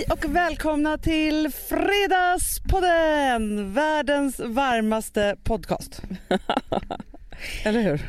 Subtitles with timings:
[0.00, 3.72] Hej och välkomna till Fredagspodden!
[3.74, 6.02] Världens varmaste podcast.
[7.64, 8.02] Eller hur?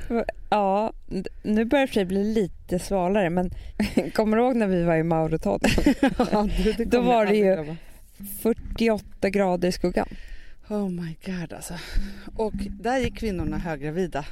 [0.49, 0.93] Ja,
[1.43, 3.51] nu börjar det bli lite svalare men
[4.13, 5.95] kommer du ihåg när vi var i Mauretanien?
[6.31, 6.47] Ja,
[6.85, 7.77] Då var det ju- aldrig glömma.
[8.41, 10.07] 48 grader i skuggan.
[10.69, 11.73] Oh my god alltså.
[12.35, 14.25] Och där gick kvinnorna höggravida.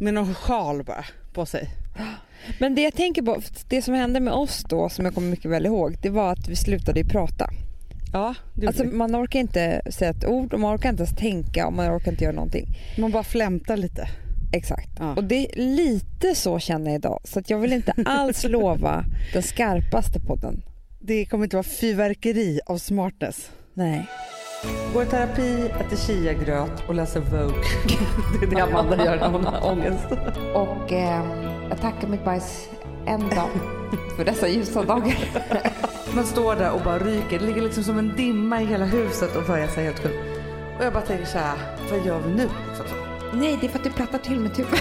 [0.00, 1.70] Med någon sjal bara på sig.
[2.58, 5.50] Men det jag tänker på, det som hände med oss då som jag kommer mycket
[5.50, 7.50] väl ihåg, det var att vi slutade ju prata.
[8.12, 11.66] Ja, det alltså, man orkar inte säga ett ord och man orkar inte ens tänka
[11.66, 12.66] och man orkar inte göra någonting.
[12.98, 14.08] man bara flämtar lite.
[14.52, 14.90] Exakt.
[14.98, 15.14] Ja.
[15.14, 17.20] Och det är lite så känner jag idag.
[17.24, 20.62] Så att jag vill inte alls lova den skarpaste podden.
[21.00, 23.50] Det kommer inte vara fyrverkeri av smartness.
[23.74, 24.06] Nej.
[24.92, 27.62] Går i terapi, äter chiagröt och läser Vogue.
[28.40, 30.06] Det är det Amanda gör när hon har ångest.
[30.54, 32.68] Och eh, jag tackar mitt bajs
[33.06, 33.48] en dag
[34.16, 35.18] för dessa ljusa dagar.
[36.14, 37.38] Man står där och bara ryker.
[37.38, 40.16] Det ligger liksom som en dimma i hela huset och börjar sig helt sjuk.
[40.78, 41.56] Och jag bara tänker så här,
[41.90, 42.48] vad gör vi nu?
[42.68, 42.94] Liksom så.
[43.36, 44.70] Nej, det är för att du plattar till mitt huvud.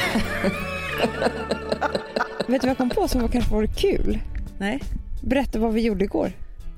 [2.47, 4.19] Vet du vad jag kom på som var kanske vore kul?
[4.59, 4.79] Nej.
[5.23, 6.31] Berätta vad vi gjorde igår.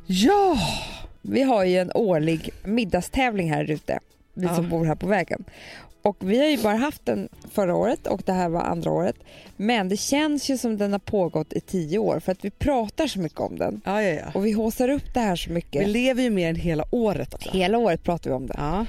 [0.05, 0.57] Ja!
[1.21, 3.99] Vi har ju en årlig middagstävling här ute,
[4.33, 4.55] vi Ja.
[4.55, 5.43] som bor här på vägen.
[6.01, 9.15] Och vi har ju bara haft den förra året och det här var andra året.
[9.57, 13.07] Men det känns ju som den har pågått i tio år för att vi pratar
[13.07, 13.81] så mycket om den.
[13.85, 14.31] Ja, ja, ja.
[14.33, 15.87] Och vi håsar upp det här så Vi mycket.
[15.87, 17.49] lever ju mer än hela året också.
[17.51, 18.55] Hela året pratar vi om det.
[18.57, 18.85] Ja.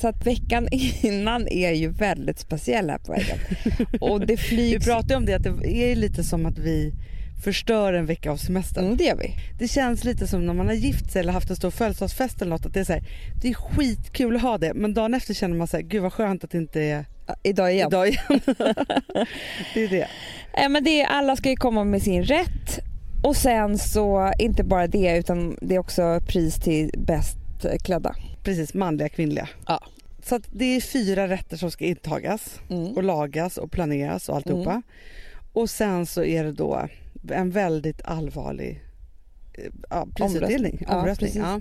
[0.00, 0.68] Så att veckan
[1.02, 3.38] innan är ju väldigt speciell här på vägen.
[4.00, 4.84] Och det Vi flygs...
[4.86, 6.92] pratade ju om det att det är lite som att vi
[7.44, 8.84] förstör en vecka av semestern.
[8.84, 9.34] Mm, det gör vi.
[9.58, 12.50] Det känns lite som när man har gift sig eller haft en stor födelsedagsfest eller
[12.50, 13.02] något att det är så här,
[13.42, 16.12] det är skitkul att ha det men dagen efter känner man så här, gud vad
[16.12, 17.04] skönt att det inte är
[17.42, 17.88] Idag igen.
[17.88, 18.20] idag igen.
[19.74, 20.08] det är det.
[20.62, 22.78] Eh, men det är, alla ska ju komma med sin rätt
[23.22, 27.36] och sen så inte bara det utan det är också pris till bäst
[27.84, 28.14] klädda.
[28.42, 29.48] Precis, manliga, kvinnliga.
[29.66, 29.80] Ja.
[30.22, 32.86] Så det är fyra rätter som ska intagas Mm.
[32.96, 34.70] och lagas och planeras och alltihopa.
[34.70, 34.82] Mm.
[35.52, 36.88] Och sen så är det då
[37.30, 38.82] en väldigt allvarlig
[39.52, 40.84] eh, ja, prisutdelning.
[40.88, 41.28] Omröstning.
[41.28, 41.42] precis.
[41.42, 41.60] Ja,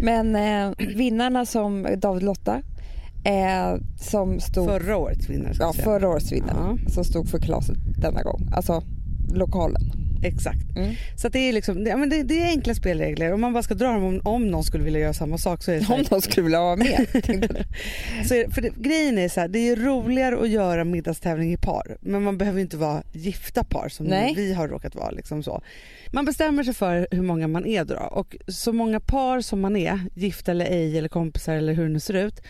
[0.00, 2.62] Men eh, vinnarna som David Lotta
[3.24, 8.22] eh, som stod Förra årets vinnare ja, förra årets vinnare som stod för kalaset denna
[8.22, 8.48] gång.
[8.52, 8.82] Alltså
[9.34, 10.05] lokalen.
[10.26, 10.76] Exakt.
[10.76, 10.94] Mm.
[11.16, 13.32] Så det är liksom, det, men det, det är enkla spelregler.
[13.32, 15.70] Om man bara ska dra dem om, om någon skulle vilja göra samma sak så
[15.70, 17.06] är det Om de skulle vilja vara med.
[18.28, 21.56] så är, för det, grejen är så här, det är roligare att göra middagstävling i
[21.56, 24.34] par men man behöver inte vara gifta par som Nej.
[24.36, 25.10] vi har råkat vara.
[25.10, 25.62] Liksom så.
[26.10, 29.76] Man bestämmer sig för hur många man är då och så många par som man
[29.76, 32.40] är, gifta eller ej eller kompisar eller hur det nu ser ut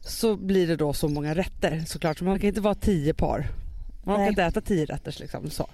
[0.00, 2.18] så blir det då så många rätter såklart.
[2.18, 3.48] Så man kan inte vara tio par.
[4.04, 4.28] Man kan Nej.
[4.28, 5.50] inte äta tio rätter liksom.
[5.50, 5.68] Så.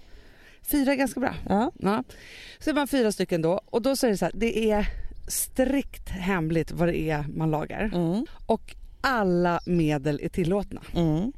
[0.71, 1.35] Fyra är ganska bra.
[1.49, 1.73] Ja.
[1.79, 2.05] Ja.
[2.59, 4.87] Så är man fyra stycken då och då så är det så här, det är
[5.29, 8.27] strikt hemligt vad det är man lagar Mm.
[8.47, 10.81] och alla medel är tillåtna.
[10.97, 11.33] Mm.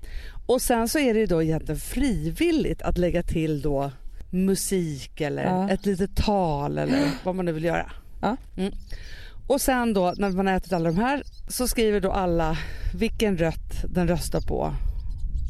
[0.46, 3.90] Och sen så är det ju då egentligen frivilligt att lägga till då
[4.30, 5.70] musik eller Ja.
[5.70, 7.92] ett litet tal eller vad man nu vill göra.
[8.22, 8.36] Ja.
[8.56, 8.72] Mm.
[9.48, 12.58] Och sen då när man har ätit alla de här så skriver då alla
[12.94, 14.74] vilken rött den röstar på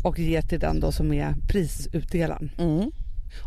[0.04, 2.50] och ger till den då som är prisutdelaren.
[2.58, 2.90] Mm.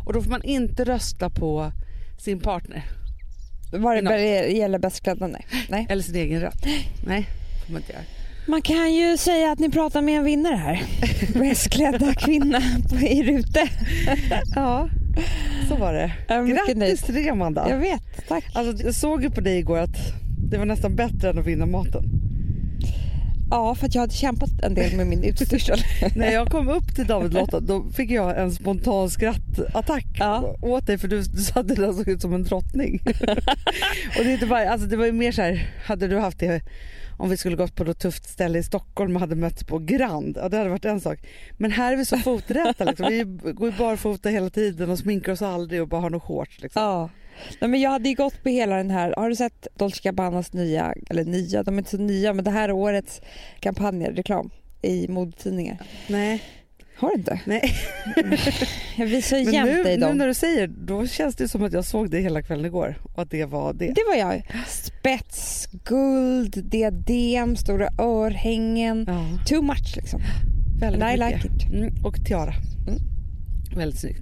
[0.06, 1.72] Och då får man inte rösta på
[2.18, 2.84] sin partner
[3.72, 5.26] Vad det bär- gäller bäst klädda?
[5.26, 5.46] Nej.
[5.68, 5.86] Nej.
[5.90, 6.66] eller sin egen rött.
[7.06, 7.28] Nej,
[7.66, 8.02] får man inte göra.
[8.46, 10.82] Man kan ju säga att ni pratar med en vinnare här.
[11.38, 12.60] Bäst klädda kvinna
[12.90, 13.68] på, i rute.
[14.54, 14.88] Ja,
[15.68, 16.12] så var det.
[16.28, 17.66] Grattis till det Amanda.
[17.70, 18.44] Jag vet, tack.
[18.54, 19.96] Alltså, jag såg ju på dig igår att
[20.50, 22.04] det var nästan bättre än att vinna maten.
[23.52, 25.78] Ja, för att jag hade kämpat en del med min utstyrsel.
[26.16, 30.56] När jag kom upp till David Lotta då fick jag en spontan skrattattack Ja.
[30.62, 33.00] åt dig för du, du att det såg ut som en drottning.
[34.18, 36.38] och det, är inte bara, alltså det var ju mer så här, hade du haft
[36.38, 36.62] det
[37.18, 40.36] om vi skulle gått på något tufft ställe i Stockholm och hade mötts på Grand,
[40.40, 41.18] ja det hade varit en sak.
[41.56, 43.06] Men här är vi så foträta liksom.
[43.08, 46.60] vi går ju barfota hela tiden och sminkar oss aldrig och bara har något shorts
[46.60, 46.82] liksom.
[46.82, 47.10] Ja.
[47.60, 50.52] Nej, men jag hade ju gått på hela den här, har du sett Dolce Gabbanas
[50.52, 53.20] nya, eller nya, de är inte så nya, men det här årets
[53.60, 54.50] kampanjer, reklam
[54.82, 55.78] i modetidningar.
[56.08, 56.42] Nej,
[56.96, 57.40] Har du inte?
[57.46, 57.72] nej.
[58.96, 60.18] Jag visar ju jämt nu, dig nu dem.
[60.18, 63.22] när du säger då känns det som att jag såg det hela kvällen igår och
[63.22, 63.86] att det var det.
[63.86, 64.42] Det var jag.
[64.68, 69.04] Spets, guld, diadem, stora örhängen.
[69.08, 70.20] Ja, Too much liksom.
[70.80, 71.44] väldigt And I mycket.
[71.44, 71.72] like it.
[71.72, 72.54] Mm, och tiara.
[72.88, 72.98] Mm.
[73.76, 74.20] Väldigt snyggt.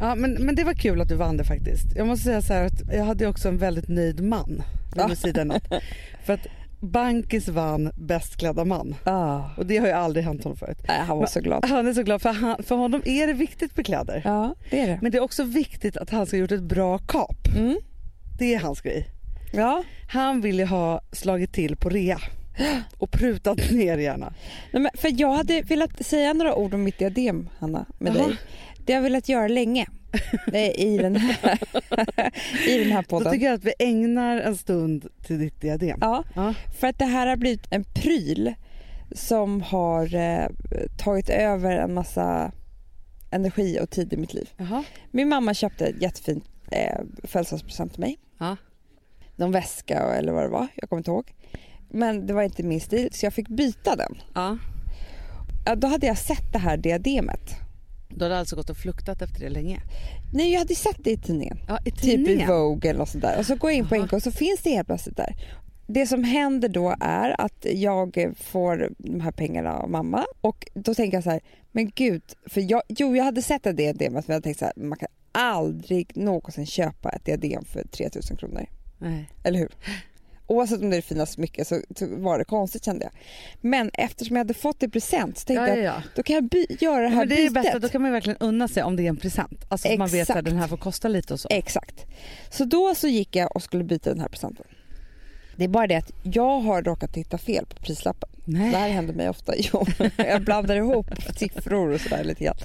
[0.00, 1.96] Ja, men, men det var kul att du vann det faktiskt.
[1.96, 4.62] Jag måste säga så att jag hade också en väldigt nöjd man
[5.08, 5.60] vid sidan av.
[6.24, 6.46] För att
[6.80, 9.40] Bankis vann bäst klädda man Ah.
[9.56, 10.78] och det har ju aldrig hänt honom förut.
[10.88, 11.64] Nej, han var så glad.
[11.64, 14.22] Han är så glad för, han, för honom är det viktigt med kläder.
[14.24, 14.98] Ja, det är det.
[15.02, 17.48] Men det är också viktigt att han ska ha gjort ett bra kap.
[17.56, 17.76] Mm.
[18.38, 19.06] Det är hans grej.
[19.52, 19.82] Ja.
[20.08, 22.18] Han vill ju ha slagit till på rea
[22.98, 24.32] och prutat ner gärna.
[24.72, 28.26] Nej, men för jag hade velat säga några ord om mitt diadem, Hanna, med Jaha.
[28.26, 28.36] dig.
[28.84, 29.86] Det har jag velat göra länge
[30.76, 31.58] i den här,
[32.68, 33.32] i den här Då podden.
[33.32, 35.98] tycker jag att vi ägnar en stund till ditt diadem.
[36.00, 36.54] Ja, Ja.
[36.80, 38.54] för att det här har blivit en pryl
[39.12, 40.46] som har eh,
[40.98, 42.52] tagit över en massa
[43.30, 44.50] energi och tid i mitt liv.
[44.56, 44.84] Jaha.
[45.10, 48.18] Min mamma köpte ett jättefint eh, födelsedagspresent till mig.
[48.38, 48.56] Ja.
[49.36, 51.32] Någon väska eller vad det var, jag kommer inte ihåg.
[51.90, 54.14] Men det var inte min stil så jag fick byta den.
[54.34, 54.58] Ja,
[55.76, 57.50] Då hade jag sett det här diademet.
[58.16, 59.80] Du hade alltså gått och fluktat efter det länge?
[60.32, 61.58] Nej jag hade sett det i tidningen.
[61.68, 63.38] Ja, i Typ i Vogue eller något sånt där.
[63.38, 63.96] Och så går jag in på.
[63.96, 65.36] NK och så finns det helt plötsligt där.
[65.86, 70.94] Det som händer då är att jag får de här pengarna av mamma och då
[70.94, 71.40] tänker jag så här,
[71.72, 74.86] men gud, för jag, jo jag hade sett det diademet men jag tänkte så här,
[74.88, 78.66] man kan aldrig någonsin köpa ett diadem för 3000 kronor.
[78.98, 79.30] Nej.
[79.44, 79.68] Eller hur?
[80.46, 83.12] Oavsett om det är det finaste smycket så, så var det konstigt kände jag.
[83.60, 86.02] Men eftersom jag hade fått det i present så tänkte Ja, ja, jag ja.
[86.16, 87.54] då kan jag by- göra det här Men det är bytet.
[87.54, 89.64] bästa, då kan man verkligen unna sig om det är en present.
[89.68, 90.44] Alltså att man vet att Exakt.
[90.44, 91.48] den här får kosta lite och så.
[91.50, 92.06] Exakt.
[92.50, 94.66] Så då så gick jag och skulle byta den här presenten.
[95.56, 98.28] Det är bara det att jag har råkat titta fel på prislappen.
[98.44, 98.70] Nej.
[98.70, 99.52] Det här händer mig ofta.
[99.56, 99.86] Jo,
[100.16, 101.06] jag blandar ihop
[101.36, 102.56] siffror och sådär lite grann.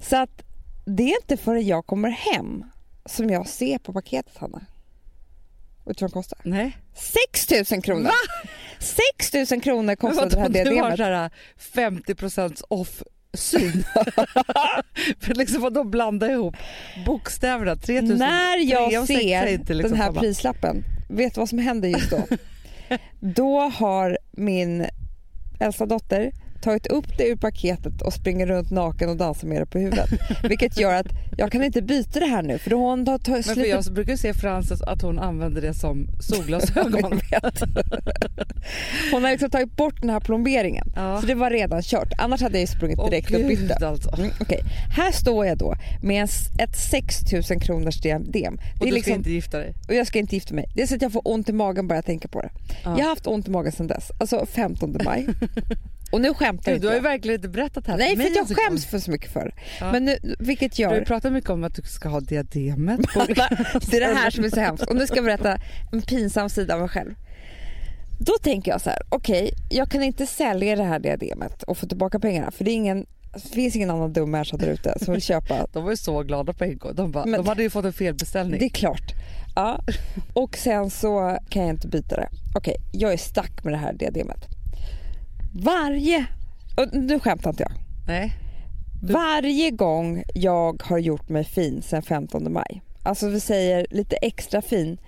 [0.00, 0.42] Så att
[0.84, 2.64] det är inte förrän jag kommer hem
[3.06, 4.60] som jag ser på paketet, Hanna.
[5.90, 6.38] Vet du vad det kostar?
[6.42, 6.76] Nej.
[6.94, 8.10] 6 000 kronor!
[8.78, 11.32] 6 000 kronor Men kostade det här vadå, du har diademet.
[11.66, 13.02] så här 50% off
[13.34, 13.84] syn.
[15.20, 16.56] För liksom vadå blanda ihop
[17.06, 17.76] bokstäverna?
[17.76, 21.40] 3000 När jag tre och sex är ser inte liksom den här prislappen, vet du
[21.40, 22.22] vad som händer just då?
[23.20, 24.86] då har min
[25.60, 29.66] äldsta dotter tagit upp det ur paketet och springer runt naken och dansar med det
[29.66, 30.10] på huvudet.
[30.42, 31.06] Vilket gör att
[31.38, 33.94] jag kan inte byta det här nu för hon har tagit Men för slut jag
[33.94, 37.20] brukar se Frances att hon använder det som solglasögon.
[39.12, 40.92] Hon har liksom tagit bort den här plomberingen.
[40.96, 41.20] Ja.
[41.20, 42.12] Så det var redan kört.
[42.18, 43.88] Annars hade jag sprungit direkt och bytt det.
[43.88, 44.14] alltså.
[44.18, 44.60] Mm, okej.
[44.96, 46.28] Här står jag då med en,
[46.58, 48.54] ett 6 000 kronors diadem.
[48.54, 49.74] Och Det är du liksom, ska inte gifta dig?
[49.88, 50.66] och jag ska inte gifta mig.
[50.74, 52.50] Det är så att jag får ont i magen bara jag tänker på det.
[52.84, 52.98] Ja.
[52.98, 54.10] Jag har haft ont i magen sedan dess.
[54.20, 55.26] Alltså 15 maj.
[56.12, 58.36] och nu skämtar Gud, inte du har ju verkligen inte berättat här Nej för jag
[58.36, 58.54] en gång.
[58.56, 59.54] skäms för så mycket för.
[59.80, 59.92] Ja.
[59.92, 61.04] Men nu, vilket Du har ju gör...
[61.04, 63.20] pratat mycket om att du ska ha diademet på
[63.90, 64.84] Det är det här som är så hemskt.
[64.86, 65.58] Och nu ska jag berätta
[65.92, 67.14] en pinsam sida av mig själv.
[68.18, 71.86] Då tänker jag så här, okej, jag kan inte sälja det här diademet och få
[71.86, 75.12] tillbaka pengarna för det, är ingen, det finns ingen annan dum människa där ute som
[75.14, 75.66] vill köpa.
[75.72, 76.82] De var ju så glada på NK.
[76.94, 78.58] De, bara, Men- de hade ju fått en felbeställning.
[78.60, 79.12] Det är klart.
[79.54, 79.80] Ja.
[80.32, 82.28] Och sen så kan jag inte byta det.
[82.54, 84.38] Okej, jag är stack med det här diademet.
[85.54, 86.26] Varje,
[86.76, 87.72] och nu skämtar inte jag.
[88.06, 88.32] Nej.
[89.02, 94.62] Varje gång jag har gjort mig fin sen 15 maj, alltså vi säger lite extra
[94.62, 94.98] fin,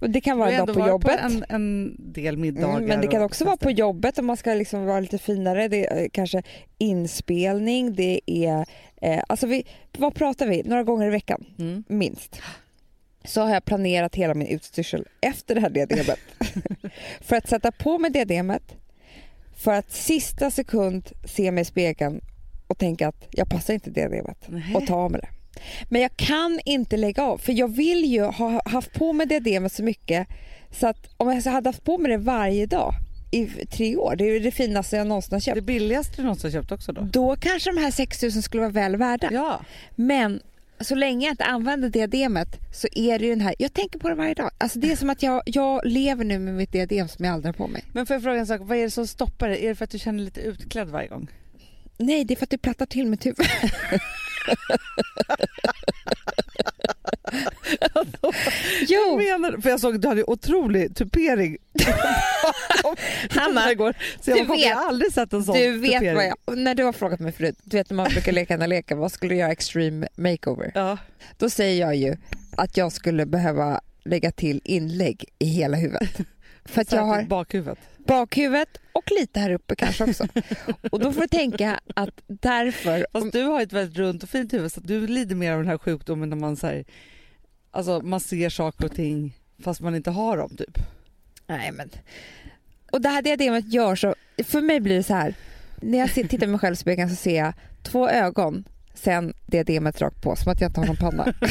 [0.00, 1.18] det kan Du vara en dag på jobbet.
[1.20, 2.76] på en, en del middagar.
[2.76, 5.68] Mm, men det kan också vara på jobbet om man ska liksom vara lite finare.
[5.68, 6.42] Det är eh, kanske
[6.78, 8.66] inspelning, det är...
[9.02, 9.66] Eh, alltså vi,
[9.98, 10.62] vad pratar vi?
[10.62, 11.84] Några gånger i veckan, Mm.
[11.88, 12.40] minst.
[13.24, 16.18] Så har jag planerat hela min utstyrsel efter det här diademet.
[17.20, 18.62] för att sätta på mig diademet,
[19.58, 22.20] för att sista sekund se mig i spegeln
[22.66, 24.74] och tänka att jag passar inte diademet Nej.
[24.74, 25.28] och ta av mig det.
[25.88, 29.72] Men jag kan inte lägga av för jag vill ju ha haft på mig diademet
[29.72, 30.28] så mycket
[30.70, 32.94] så att om jag hade haft på mig det varje dag
[33.30, 35.62] i tre år, det är det finaste jag någonsin har Det köpt.
[35.66, 37.00] billigaste du någonsin har köpt också då?
[37.12, 39.28] Då kanske de här 6000 skulle vara väl värda.
[39.32, 39.60] Ja.
[39.94, 40.40] Men
[40.80, 44.08] så länge jag inte använder diademet så är det ju den här, jag tänker på
[44.08, 44.50] det varje dag.
[44.58, 47.54] Alltså det är som att jag, jag lever nu med mitt diadem som jag aldrig
[47.54, 47.84] har på mig.
[47.92, 49.64] Men får jag fråga en sak, vad är det som stoppar det?
[49.64, 51.30] Är det för att du känner dig lite utklädd varje gång?
[51.96, 53.36] Nej, det är för att du plattar till mitt huvud.
[58.88, 59.62] jo, Menar du?
[59.62, 61.56] För jag såg att du hade otrolig tupering
[63.30, 63.94] Hanna, igår.
[64.20, 66.14] Så jag du vet- jag har aldrig sett en sån du vet tupering.
[66.14, 68.70] vad jag, när du har frågat mig förut, du vet när man brukar leka den
[68.70, 70.72] leken, vad skulle göra extreme makeover?
[70.74, 70.98] Ja.
[71.36, 72.16] Då säger jag ju
[72.56, 76.10] att jag skulle behöva lägga till inlägg i hela huvudet.
[76.64, 77.78] För att jag har bakhuvudet.
[77.98, 80.26] bakhuvudet och lite här uppe kanske också.
[80.90, 83.06] Och då får du tänka att därför...
[83.12, 85.68] Fast du har ett väldigt runt och fint huvud så du lider mer av den
[85.68, 86.84] här sjukdomen när man, här,
[87.78, 90.78] alltså, man ser saker och ting fast man inte har dem typ.
[91.46, 91.90] Nej men...
[92.92, 94.14] Och det här diademet gör så...
[94.44, 95.34] För mig blir det så här.
[95.80, 100.22] När jag tittar mig själv i spegeln så ser jag två ögon sen diademet rakt
[100.22, 101.26] på, som att jag inte har någon panna.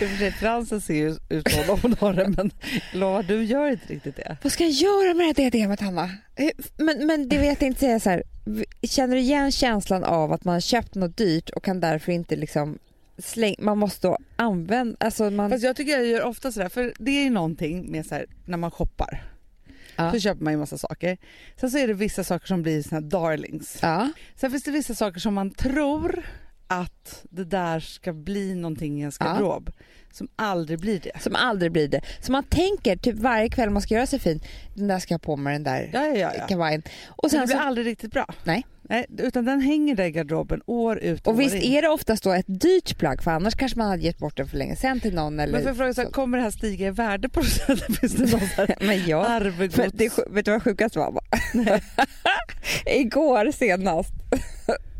[0.00, 2.50] I och för sig Fransen ser ju ut så om hon har det men
[2.92, 4.36] jag lovar, du gör inte riktigt det.
[4.42, 6.10] Vad ska jag göra med det här diademet, Hanna?
[6.76, 8.22] Men, men det vet jag inte säga så här.
[8.82, 12.36] Känner du igen känslan av att man har köpt något dyrt och kan därför inte
[12.36, 12.78] liksom
[13.18, 15.50] släng, man måste då använda, alltså man...
[15.50, 18.26] Fast jag tycker jag gör ofta sådär, för det är ju någonting med så här,
[18.44, 19.22] när man shoppar.
[19.96, 20.12] Ja.
[20.12, 21.18] Så köper man ju massa saker.
[21.60, 23.78] Sen så är det vissa saker som blir såna darlings.
[23.82, 24.10] ja.
[24.36, 26.22] Sen finns det vissa saker som man tror
[26.68, 29.26] att det där ska bli någonting i ens Ja.
[29.26, 29.70] garderob.
[30.12, 31.22] Som aldrig blir det.
[31.22, 32.00] Som aldrig blir det.
[32.20, 34.40] Så man tänker typ varje kväll man ska göra sig fin,
[34.74, 36.32] den där ska jag på mig den där Ja, ja, ja.
[36.38, 36.46] ja.
[36.46, 36.82] kavajen.
[37.08, 38.26] Och sen sen det blir så, aldrig riktigt bra.
[38.44, 38.66] Nej.
[38.82, 39.06] Nej.
[39.18, 41.62] Utan den hänger där i garderoben år ut och, och visst in.
[41.62, 44.48] är det oftast då ett dyrt plagg för annars kanske man hade gett bort den
[44.48, 46.86] för länge sedan till någon eller Men jag fråga, så här, kommer det här stiga
[46.86, 47.96] i värde på något sätt?
[48.00, 49.26] Finns det någon så här Men ja.
[49.26, 49.76] arvegods?
[49.76, 51.20] Men det, vet du vad sjukast var?
[52.86, 54.12] Igår senast.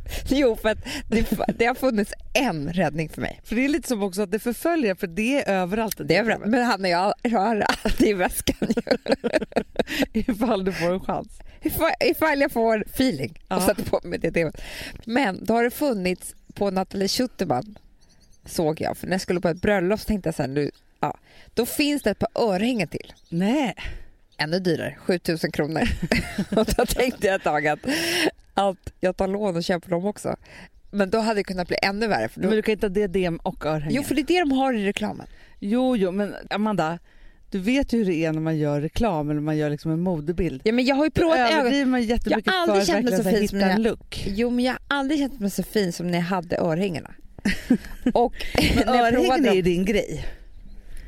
[0.28, 1.26] jo, för att det,
[1.58, 3.40] det har funnits en räddning för mig.
[3.44, 6.00] För det är lite som också att det förföljer, för det är överallt.
[6.04, 6.38] Det är bra.
[6.38, 8.68] Men han och jag har alltid i väskan.
[10.12, 11.28] Ifall du får en chans.
[11.62, 13.66] Ifall, ifall jag får feeling och Ja.
[13.66, 14.52] sätter på mig det.
[15.04, 17.78] Men då har det funnits på Nathalie Schuterman
[18.44, 20.70] såg jag, för när jag skulle på ett bröllop så tänkte jag så här, nu,
[21.00, 21.18] ja,
[21.54, 23.12] då finns det ett par örhängen till.
[23.28, 23.74] Nej.
[24.36, 25.82] Ännu dyrare, 7000 kronor.
[26.56, 27.78] och då tänkte jag ett tag att,
[28.58, 30.36] att jag tar lån och köper dem också.
[30.90, 32.28] Men då hade det kunnat bli ännu värre.
[32.28, 33.94] För då, Men du kan inte ha diadem och örhängen.
[33.96, 35.26] jo, för det är det de har i reklamen.
[35.58, 36.98] jo, jo, men Amanda,
[37.50, 40.00] du vet ju hur det är när man gör reklam eller man gör liksom en
[40.00, 40.60] modebild.
[40.64, 41.60] Ja, men jag har ju Då provat ögon.
[41.60, 44.24] överdriver man jättemycket Jag har aldrig för känt mig så fin som jag- look.
[44.28, 47.10] Jo, men jag har aldrig känt mig så fin som när jag hade örhängena.
[48.14, 48.34] och
[48.76, 50.24] Men örhängen är ju din grej.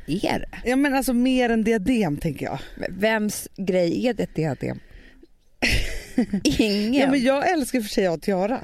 [0.07, 0.69] är det?
[0.69, 2.59] Ja men alltså mer än diadem tänker jag.
[2.77, 4.79] Men Vems grej är det diadem?
[6.43, 6.93] Ingen.
[6.93, 8.59] Ja, men jag älskar för sig att ha tiara.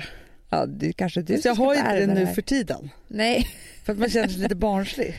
[0.50, 2.34] Ja, det kanske du Fast jag har inte det nu här.
[2.34, 2.90] för tiden.
[3.08, 3.48] Nej,
[3.86, 5.16] För att man känner sig lite barnslig.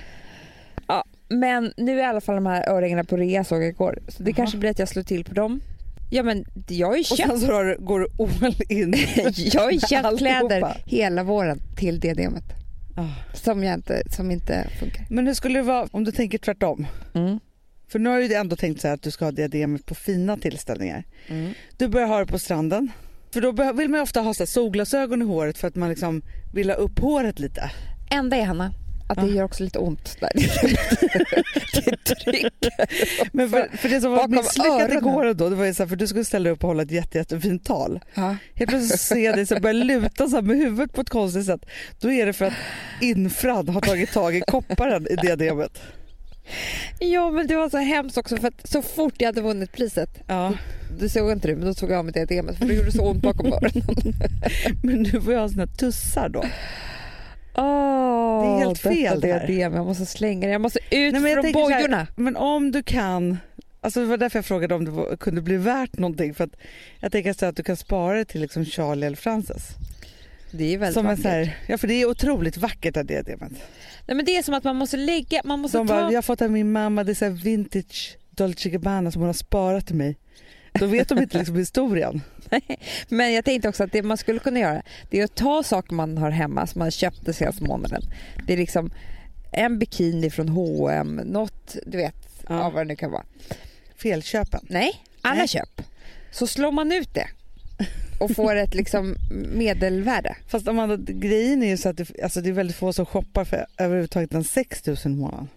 [1.29, 3.99] men nu är i alla fall de här örhängena på rea såg jag igår.
[4.09, 4.37] Så det Jaha.
[4.37, 5.61] kanske blir att jag slår till på dem.
[6.11, 8.07] Ja men jag har ju Och köpt, sen så går du
[8.47, 8.95] all in.
[9.53, 12.45] jag har ju köpt kläder hela våren till diademet.
[12.97, 13.35] Ah.
[13.35, 15.07] Som, jag inte, som inte funkar.
[15.11, 16.87] Men hur skulle det vara om du tänker tvärtom?
[17.15, 17.41] Mm.
[17.89, 21.05] För nu har du ändå tänkt så att du ska ha diademet på fina tillställningar.
[21.29, 21.53] Mm.
[21.77, 22.91] Du börjar ha det på stranden.
[23.33, 26.23] För då vill man ofta ha så solglasögon i håret för att man liksom
[26.55, 27.71] vill ha upp håret lite.
[28.11, 28.73] Enda är Hanna,
[29.09, 29.33] att det Ja.
[29.35, 30.31] gör också lite ont där.
[31.85, 32.73] det trycker.
[33.37, 35.97] Men för, för det som var misslyckat igår då, det var ju så här, för
[35.97, 38.01] du skulle ställa dig upp och hålla ett jätte, jättefint tal.
[38.15, 38.37] Ja.
[38.55, 41.47] Helt plötsligt ser jag dig så börja luta så här med huvudet på ett konstigt
[41.47, 41.67] sätt.
[42.01, 42.53] Då är det för att
[43.01, 45.81] infrad har tagit tag i kopparen i diademet.
[46.99, 50.53] Ja men det var så hemskt också för så fort jag hade vunnit priset, Ja,
[51.01, 53.03] det såg inte du men då tog jag av mig diademet för det gjorde så
[53.11, 53.83] ont bakom öronen.
[54.83, 56.45] men nu får jag ha såna här tussar då.
[57.55, 59.47] Oh, Det är helt fel det här.
[59.47, 62.07] diadem, jag måste slänga det, jag måste ut Nej, men från så här- bojorna.
[62.17, 63.39] Men om du kan,
[63.81, 66.35] alltså det var därför jag frågade om det var, kunde bli värt någonting.
[66.35, 66.57] För att
[67.01, 69.69] jag tänker så att du kan spara det till liksom Charlie eller Frances.
[70.51, 71.23] Det är väldigt Som en vackert.
[71.23, 73.53] så här, ja för det är otroligt vackert det diademet.
[74.09, 75.95] Nej, men det är som att man måste lägga, man måste De ta...
[75.95, 79.21] bara, jag har fått av min mamma, det är så här vintage Dolce Gabbana som
[79.23, 80.17] hon har sparat till mig.
[80.73, 82.23] Då vet de inte liksom historien.
[83.09, 85.95] Men jag tänkte också att det man skulle kunna göra det är att ta saker
[85.95, 88.03] man har hemma som man köpte senaste månaden.
[88.47, 88.91] Det är liksom
[89.53, 92.17] en bikini från H&M, något du vet,
[92.49, 92.55] Ja.
[92.59, 92.71] ja.
[92.71, 93.25] vad det nu kan vara.
[93.97, 94.61] Felköpen.
[94.69, 95.49] Nej, alla Nej.
[95.49, 95.83] köp.
[96.31, 97.29] Så slår man ut det
[98.19, 99.17] och får ett liksom
[99.55, 100.37] medelvärde.
[100.49, 103.45] Fast Amanda, grejen är ju så att det, alltså det är väldigt få som shoppar
[103.45, 105.49] för överhuvudtaget en 6 000 i månaden.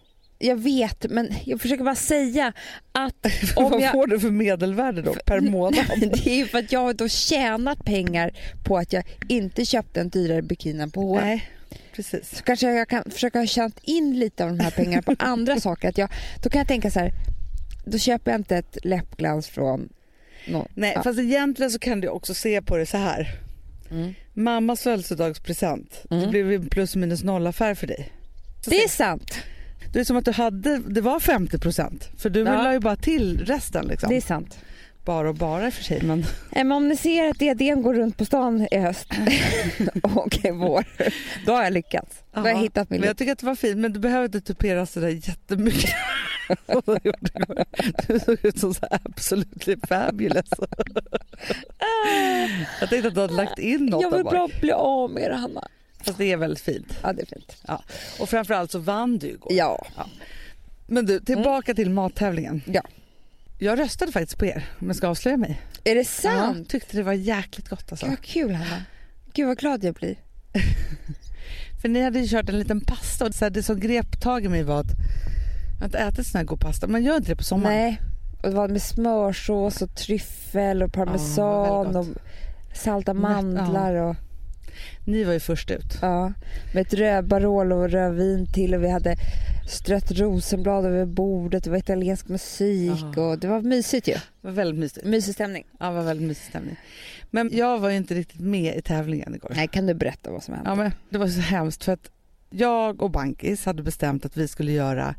[0.44, 2.54] Jag vet, men jag försöker bara säga
[2.92, 3.26] att
[3.56, 3.92] om Vad jag...
[3.92, 5.86] får du för medelvärde då per månad?
[5.98, 8.32] Det är ju för att jag har då tjänat pengar
[8.64, 11.26] på att jag inte köpte en dyrare bikini på H&M.
[11.26, 11.50] Nej,
[11.96, 12.38] precis.
[12.38, 15.60] så kanske jag kan försöka ha tjänat in lite av de här pengarna på andra
[15.60, 15.90] saker.
[15.90, 16.10] Att jag,
[16.44, 17.12] då kan jag tänka så här,
[17.86, 19.90] då köper jag inte ett läppglans från
[20.48, 20.68] någon.
[20.76, 21.04] Nej, ja.
[21.04, 23.28] fast egentligen så kan du också se på det så här.
[23.92, 24.14] mm.
[24.34, 26.30] Mammas födelsedagspresent, det Mm.
[26.30, 28.12] blev en plus minus noll affär för dig.
[28.62, 29.34] Så Det är sant.
[29.94, 32.64] Det är som att du hade, det var 50% för du Ja.
[32.64, 34.10] la ju bara till resten liksom.
[34.10, 34.60] Det är sant.
[35.06, 37.94] Bara och bara i och för sig men Men om ni ser att diadem går
[37.94, 39.08] runt på stan i höst
[40.04, 40.86] och i vår,
[41.46, 42.16] då har jag lyckats.
[42.34, 44.00] Då har jag Ja, hittat min Men jag tycker att det var fint men du
[44.00, 45.92] behöver inte tupera sådär jättemycket.
[46.68, 47.66] Du gjorde igår.
[48.08, 50.50] du såg ut som så absolutely fabulous.
[52.80, 55.36] jag tänkte att du hade lagt in något Jag vill bara bli av med det
[55.36, 55.68] Hanna.
[56.04, 57.00] Fast det är väldigt fint.
[57.04, 57.64] Ja det är fint.
[58.20, 59.54] Och framförallt så vann du igår.
[59.54, 59.86] Ja.
[60.88, 62.62] Men du, tillbaka till mattävlingen.
[62.66, 62.82] Ja.
[63.60, 65.62] Jag röstade faktiskt på er om jag ska avslöja mig.
[65.84, 66.70] Är det Ja, sant?
[66.70, 68.06] tyckte det var jäkligt gott alltså.
[68.06, 68.84] Gud vad kul Hanna.
[69.34, 70.16] Gud vad glad jag blir.
[71.82, 74.46] För ni hade ju kört en liten pasta och så här, det som grep tag
[74.46, 74.92] i mig var att
[75.82, 76.88] jag har inte ätit sån här god pasta.
[76.88, 77.76] Man gör inte det på sommaren.
[77.78, 78.02] Nej.
[78.44, 82.06] Och det var med smörsås och tryffel och parmesan Ja, och
[82.74, 84.16] salta mandlar och
[85.06, 85.98] Ni var ju först ut.
[86.02, 86.34] Ja,
[86.74, 89.16] med ett rödbarol och rödvin till och vi hade
[89.70, 93.22] strött rosenblad över bordet, det var italiensk musik Ja.
[93.22, 94.14] och det var mysigt ju.
[94.14, 95.06] Det var väldigt mysigt.
[95.06, 95.64] Mysig stämning.
[95.80, 96.76] Ja, det var väldigt mysig stämning.
[97.30, 99.52] Men jag var ju inte riktigt med i tävlingen igår.
[99.56, 100.70] Nej, kan du berätta vad som hände?
[100.70, 102.12] Ja, men det var så hemskt för att
[102.50, 105.16] jag och Bankis hade bestämt att vi skulle göra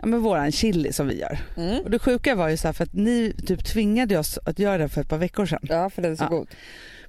[0.00, 1.38] ja, men våran chili som vi gör.
[1.56, 1.80] Mm.
[1.84, 4.88] Och det sjuka var ju så för att ni typ tvingade oss att göra det
[4.88, 5.60] för ett par veckor sedan.
[5.62, 6.28] Ja, för den är så Ja.
[6.28, 6.48] god.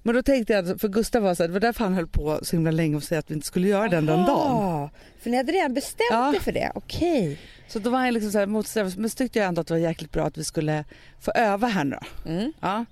[0.03, 2.39] Men då tänkte jag, för Gustav var så här, det var därför han höll på
[2.43, 4.51] så himla länge och säga att vi inte skulle göra den den dagen.
[4.51, 6.35] Aha, För ni hade redan bestämt Ja.
[6.35, 6.71] er för det?
[6.75, 7.39] Okej.
[7.67, 9.73] Så då var han liksom så här motsträvig, men så tyckte jag ändå att det
[9.73, 10.83] var jäkligt bra att vi skulle
[11.19, 11.97] få öva här nu.
[12.25, 12.53] Mm.
[12.59, 12.85] Ja.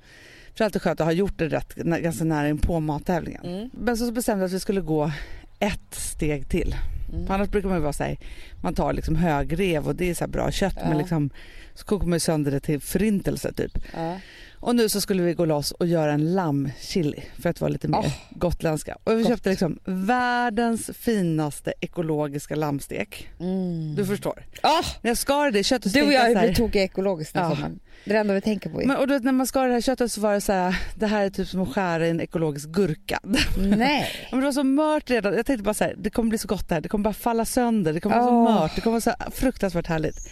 [0.56, 3.46] För alltid skönt att ha gjort det rätt, ganska nära in på mattävlingen.
[3.46, 3.70] Mm.
[3.74, 5.12] Men så bestämde vi att vi skulle gå
[5.60, 6.75] ett steg till.
[7.13, 7.28] Mm.
[7.28, 8.18] För annars brukar man vara så här,
[8.62, 10.89] man tar liksom högrev och det är så bra kött Ja.
[10.89, 11.30] men liksom
[11.74, 13.78] så kokar man sönder det till förintelse typ.
[13.94, 14.18] Ja.
[14.62, 17.88] Och nu så skulle vi gå loss och göra en lammchili för att vara lite
[17.88, 18.12] mer Åh.
[18.32, 18.98] gotländska.
[19.04, 19.28] Och vi Gott.
[19.28, 23.30] köpte liksom världens finaste ekologiska lammstek.
[23.39, 23.96] Mm.
[23.96, 24.44] Du förstår.
[24.63, 27.50] Ah, När jag skar det köttet du och jag jag tokiga ekologiskt den Ja.
[27.50, 27.80] sommaren.
[28.06, 28.82] Det är det enda vi tänker på.
[28.86, 31.08] men, och vet, när man skar det här köttet så var det så här, det
[31.08, 33.20] här är typ som att skära i en ekologisk gurka.
[33.58, 34.08] Nej.
[34.32, 35.34] Men det var så mört redan.
[35.34, 36.82] Jag tänkte bara så här, det kommer bli så gott det här.
[36.82, 37.94] Det kommer bara falla sönder.
[37.94, 38.46] Det kommer vara Åh.
[38.48, 38.72] så mört.
[38.75, 40.30] Det kommer vara så fruktansvärt härligt.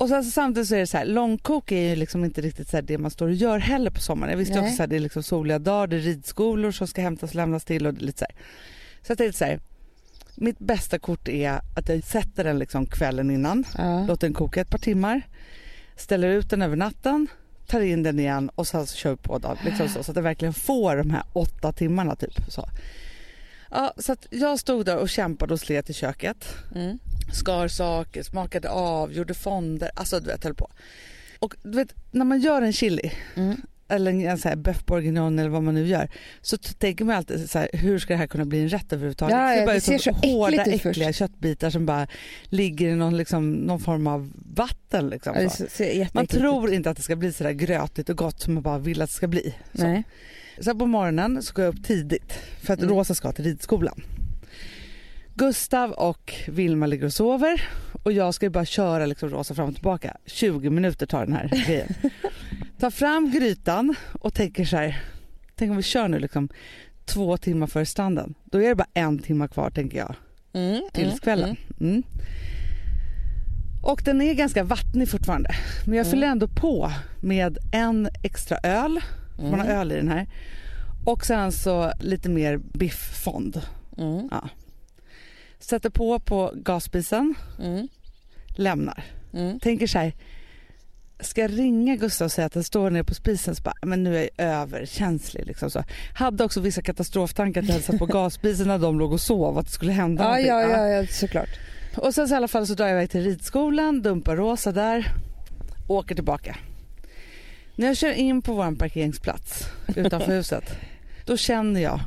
[0.00, 2.68] Och sen så samtidigt så är det så här, långkok är ju liksom inte riktigt
[2.68, 4.30] så det man står och gör heller på sommaren.
[4.30, 4.62] Jag visste Nej.
[4.64, 7.36] också så här, det är liksom soliga dagar, det är ridskolor som ska hämtas och
[7.36, 8.34] lämnas till och det är lite så här.
[9.02, 9.60] Så jag tänkte så här,
[10.34, 14.06] mitt bästa kort är att jag sätter den liksom kvällen innan, Ja.
[14.06, 15.22] låter den koka ett par timmar,
[15.96, 17.26] ställer ut den över natten,
[17.66, 19.56] tar in den igen och sen så kör vi på dagen.
[19.64, 22.34] Liksom så, så att jag verkligen får de här åtta timmarna typ.
[22.48, 22.68] Så.
[23.70, 26.44] Ja, så jag stod där och kämpade och slet i köket.
[26.74, 26.98] Mm.
[27.32, 29.90] Skar saker, smakade av, gjorde fonder.
[29.94, 30.70] Alltså du vet, höll på.
[31.38, 33.56] Och du vet, när man gör en chili Mm.
[33.88, 36.08] eller en, en så här bœuf bourguignon eller vad man nu gör
[36.42, 39.36] så tänker man alltid så här, hur ska det här kunna bli en rätt överhuvudtaget?
[39.36, 40.86] Ja, ja, bara det som ser så äckligt hårda ut först.
[40.86, 42.06] äckliga köttbitar som bara
[42.44, 45.08] ligger i någon, liksom, någon form av vatten.
[45.08, 48.40] Liksom, Ja, det Man tror inte att det ska bli så där grötigt och gott
[48.40, 49.54] som man bara vill att det ska bli.
[49.74, 49.82] Så.
[49.82, 50.04] Nej.
[50.60, 52.94] Sen på morgonen så går jag upp tidigt för att Mm.
[52.94, 54.02] Rosa ska till ridskolan.
[55.34, 57.62] Gustav och Vilma ligger och sover
[58.02, 60.16] och jag ska ju bara köra liksom Rosa fram och tillbaka.
[60.26, 61.94] 20 minuter tar den här grejen.
[62.80, 65.02] Tar fram grytan och tänker så här,
[65.56, 66.48] tänk om vi kör nu liksom
[67.04, 68.34] två timmar före stranden.
[68.44, 70.14] Då är det bara en timme kvar tänker jag
[70.52, 70.82] Mm.
[70.92, 71.56] tills mm, kvällen.
[71.80, 72.02] Mm.
[73.82, 75.50] Och den är ganska vattnig fortfarande.
[75.86, 76.10] Men jag Mm.
[76.10, 76.92] fyller ändå på
[77.22, 79.00] med en extra öl.
[79.40, 79.50] Mm.
[79.50, 80.26] Man har öl i den här.
[81.06, 83.60] Och sen så lite mer bifffond.
[83.98, 84.28] Mm.
[85.58, 87.88] Sätter på på gasspisen, Mm.
[88.56, 89.04] lämnar.
[89.34, 89.60] Mm.
[89.60, 90.12] Tänker så här,
[91.20, 94.02] ska jag ringa Gustav och säga att den står nere på spisen så bara, men
[94.02, 95.46] nu är jag överkänslig.
[95.46, 95.84] Liksom så.
[96.14, 99.58] Hade också vissa katastroftankar att jag hade satt på gasspisen när de låg och sov,
[99.58, 100.70] att det skulle hända Ja, ja, Ja.
[100.70, 101.48] ja, ja, såklart.
[101.96, 105.06] Och sen så i alla fall så drar jag iväg till ridskolan, dumpar Rosa där,
[105.88, 106.56] åker tillbaka.
[107.80, 109.64] När jag kör in på vår parkeringsplats
[109.96, 110.64] utanför huset,
[111.24, 112.00] då känner jag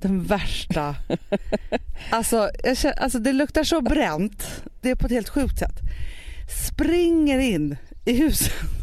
[0.00, 0.96] den värsta...
[2.10, 5.80] Alltså, känner, alltså det luktar så bränt, det är på ett helt sjukt sätt.
[6.68, 8.52] Springer in i huset.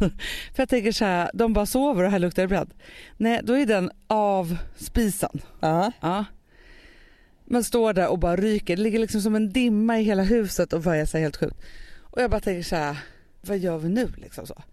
[0.53, 2.73] För jag tänker så här, de bara sover och här luktar det bränt.
[3.17, 5.41] Nej, då är den av spisen.
[5.59, 5.91] Ja.
[5.99, 6.25] Ja.
[7.45, 8.75] Man står där och bara ryker.
[8.75, 11.57] Det ligger liksom som en dimma i hela huset och börjar sig helt sjukt.
[11.99, 12.97] Och jag bara tänker så här,
[13.41, 14.63] vad gör vi nu liksom så.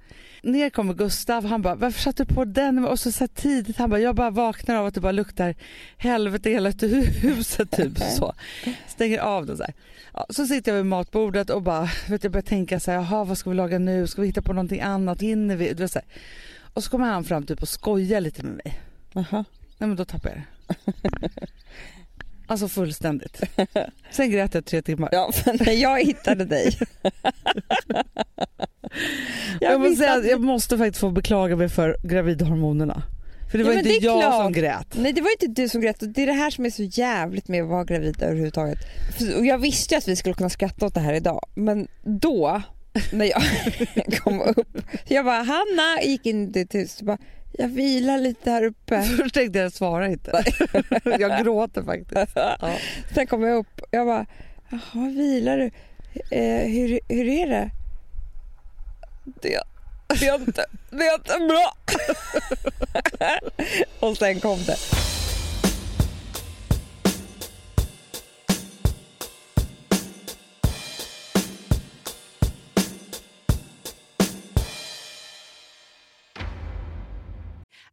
[0.43, 2.85] Ner kommer Gustav, han bara, varför satte du på den?
[2.85, 5.55] Och så, så här tidigt, han bara, jag bara vaknar av att det bara luktar
[5.97, 6.71] helvete hela
[7.21, 8.35] huset typ så.
[8.89, 9.75] Stänger av den så här.
[10.15, 13.25] Ja, så sitter jag vid matbordet och bara, vet jag börjar tänka så här, jaha
[13.25, 14.07] vad ska vi laga nu?
[14.07, 15.23] Ska vi hitta på någonting annat?
[15.23, 15.69] Hinner vi?
[15.69, 16.09] Du vet, så här.
[16.75, 18.81] Och så kommer han fram typ och skojar lite med mig.
[19.15, 19.45] Aha.
[19.79, 20.45] Nej men då tappade jag
[20.95, 21.29] det.
[22.49, 23.41] Alltså fullständigt.
[24.11, 25.09] Sen grät jag tre timmar.
[25.13, 26.79] Ja, för när jag hittade dig.
[29.61, 33.03] jag, måste visste säga, att- jag måste faktiskt få beklaga mig för gravidhormonerna.
[33.51, 34.43] För det Ja, var men inte det jag klart.
[34.45, 34.87] som grät.
[34.97, 36.83] Nej det var inte du som grät och det är det här som är så
[36.83, 38.79] jävligt med att vara gravid överhuvudtaget.
[39.39, 42.63] Och jag visste att vi skulle kunna skratta åt det här idag men då
[43.13, 43.43] när jag
[44.19, 47.19] kom upp, jag bara Hanna gick in till huset och bara
[47.53, 49.03] jag vilar lite här uppe.
[49.17, 50.45] Först tänkte jag svara inte.
[51.19, 52.33] jag gråter faktiskt.
[52.35, 52.77] Ja.
[53.15, 54.27] Sen kom jag upp och jag bara
[54.69, 55.71] jaha vilar du?
[56.31, 57.71] Eh, hur, hur är det?
[59.25, 59.63] Det,
[60.21, 61.77] det, är inte, det är inte bra.
[64.09, 64.77] och sen kom det.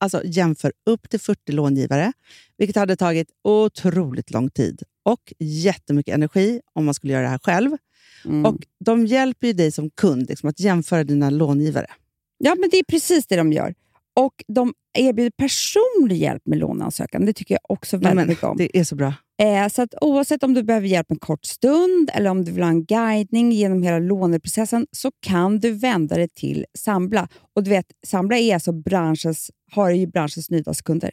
[0.00, 2.12] alltså, jämför upp till 40 långivare,
[2.58, 7.38] vilket hade tagit otroligt lång tid och jättemycket energi om man skulle göra det här
[7.38, 7.70] själv.
[8.24, 8.46] Mm.
[8.46, 11.86] Och De hjälper ju dig som kund liksom, att jämföra dina långivare.
[12.38, 13.74] Ja, men det är precis det de gör.
[14.20, 17.26] Och de erbjuder personlig hjälp med låneansökan.
[17.26, 18.56] Det tycker jag också väldigt mycket om.
[18.56, 19.14] det är så bra.
[19.42, 22.62] Eh, så att oavsett om du behöver hjälp en kort stund eller om du vill
[22.62, 27.28] ha en guidning genom hela låneprocessen så kan du vända dig till Sambla.
[27.54, 31.10] Och du vet, Sambla är alltså branschens, har ju branschens nyaste kunder.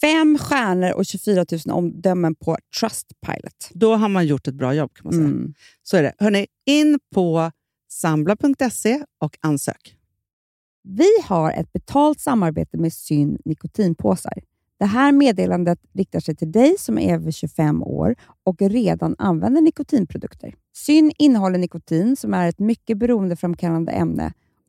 [0.00, 3.70] Fem stjärnor och 24 000 omdömen på Trustpilot.
[3.70, 5.24] Då har man gjort ett bra jobb kan man säga.
[5.24, 5.54] Mm.
[5.82, 6.14] Så är det.
[6.18, 7.50] Hörrni, in på
[7.88, 9.96] sambla.se och ansök.
[10.88, 14.42] Vi har ett betalt samarbete med Syn nikotinpåsar.
[14.78, 19.60] Det här meddelandet riktar sig till dig som är över 25 år och redan använder
[19.60, 20.54] nikotinprodukter.
[20.76, 24.32] Syn innehåller nikotin som är ett mycket beroendeframkallande ämne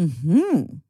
[0.00, 0.80] Mm-hmm.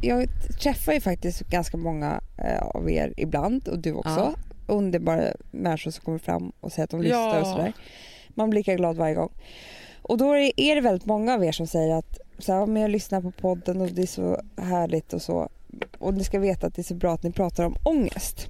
[0.00, 0.28] Jag
[0.62, 4.34] träffar ju faktiskt ganska många eh, av er ibland och du också.
[4.66, 7.40] Underbara människor som kommer fram och säger att de lyssnar Ja.
[7.40, 7.72] och sådär.
[8.28, 9.30] Man blir lika glad varje gång.
[10.02, 12.82] Och då är det väldigt många av er som säger att så här, "Ja, men
[12.82, 15.48] jag lyssnar på podden och det är så härligt och så.
[15.98, 18.48] Och ni ska veta att det är så bra att ni pratar om ångest.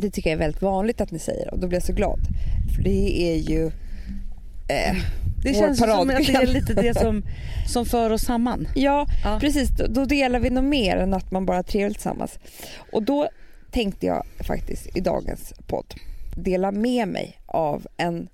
[0.00, 2.18] Det tycker jag är väldigt vanligt att ni säger och då blir jag så glad.
[2.76, 3.70] För det är ju...
[4.70, 4.96] Eh,
[5.44, 7.22] Det känns som att det är lite det som,
[7.68, 8.68] som för oss samman.
[8.74, 9.38] Ja, Ja.
[9.40, 9.68] precis.
[9.70, 12.38] Då, då delar vi nog mer än att man bara har trevligt tillsammans.
[12.92, 13.28] Och då
[13.70, 15.94] tänkte jag faktiskt i dagens podd
[16.36, 18.28] dela med mig av en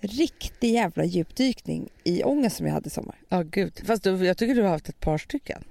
[0.00, 3.14] riktig jävla djupdykning i ångest som jag hade i sommar.
[3.28, 3.80] Ja gud.
[3.86, 5.64] Fast du, jag tycker du har haft ett par stycken.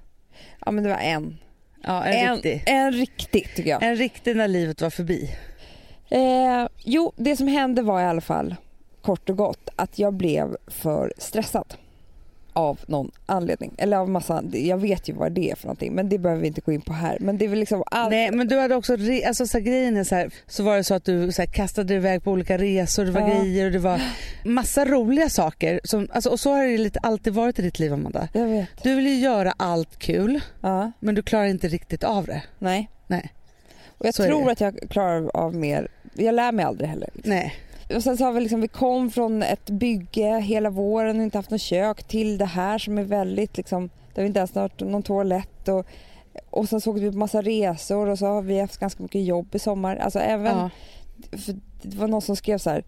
[0.64, 1.36] Ja men det var en.
[1.84, 2.62] Ja, en, En, riktig.
[2.66, 3.82] en riktig tycker jag.
[3.82, 5.30] En riktig när livet var förbi.
[6.10, 8.54] Eh, jo, det som hände var i alla fall
[9.02, 11.74] kort och gott att jag blev för stressad.
[12.54, 13.74] av någon anledning.
[13.78, 16.46] Eller av massa, jag vet ju vad det är för någonting men det behöver vi
[16.48, 17.16] inte gå in på här.
[17.20, 18.10] Men det är väl liksom allt.
[18.10, 20.76] Nej men du hade också, re- alltså så här, grejen är så här, så var
[20.76, 23.28] det så att du så här, kastade iväg på olika resor, det var Ja.
[23.28, 24.00] grejer och det var
[24.44, 25.80] massa roliga saker.
[25.84, 28.28] Som, alltså, och så har det lite alltid varit i ditt liv Amanda.
[28.32, 28.68] Jag vet.
[28.82, 32.42] Du vill ju göra allt kul Ja, men du klarar inte riktigt av det.
[32.58, 32.90] nej.
[33.06, 33.32] Nej.
[33.98, 35.88] Och jag Så tror att jag klarar av mer.
[36.14, 37.10] Jag lär mig aldrig heller.
[37.14, 37.30] liksom.
[37.32, 37.54] Nej.
[37.94, 41.38] Och sen så har vi liksom, vi kom från ett bygge hela våren och inte
[41.38, 44.70] haft något kök till det här som är väldigt liksom, där vi inte ens har
[44.78, 45.86] någon toalett och,
[46.50, 49.24] och sen så åkte vi på massa resor och så har vi haft ganska mycket
[49.24, 49.96] jobb i sommar.
[49.96, 50.70] Alltså även, Ja.
[51.30, 52.84] för det var någon som skrev så här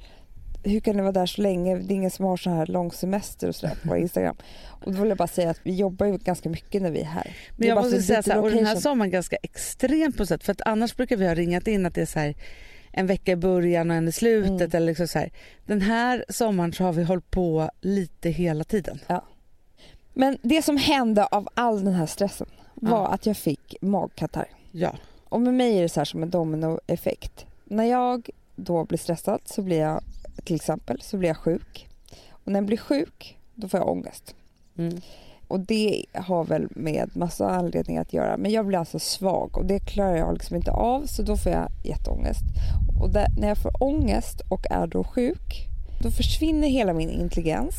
[0.65, 1.77] hur kan ni vara där så länge?
[1.77, 4.37] Det är ingen som har så här lång semester och sådär på Instagram.
[4.67, 7.05] Och då vill jag bara säga att vi jobbar ju ganska mycket när vi är
[7.05, 7.37] här.
[7.57, 10.53] Men jag måste säga så här, och den här sommaren ganska extremt på sätt för
[10.53, 12.35] att annars brukar vi ha ringat in att det är så här
[12.97, 14.71] en vecka i början och en i slutet Mm.
[14.77, 15.31] eller liksom så här.
[15.67, 18.99] Den här sommaren så har vi hållit på lite hela tiden.
[20.13, 23.07] Men det som hände av all den här stressen var Ja.
[23.07, 24.49] att jag fick magkatarr.
[24.73, 24.97] Ja.
[25.29, 27.47] Och med mig är det så här som en dominoeffekt.
[27.65, 30.01] När jag då blir stressad så blir jag
[30.45, 31.89] till exempel så blir jag sjuk.
[32.31, 34.35] Och när jag blir sjuk då får jag ångest.
[34.79, 35.01] Mm.
[35.55, 38.37] Och det har väl med massa anledningar att göra.
[38.37, 41.53] Men jag blir alltså svag och det klarar jag liksom inte av så då får
[41.53, 42.41] jag jätteångest.
[43.03, 45.69] Och där, när jag får ångest och är då sjuk
[46.03, 47.75] då försvinner hela min intelligens.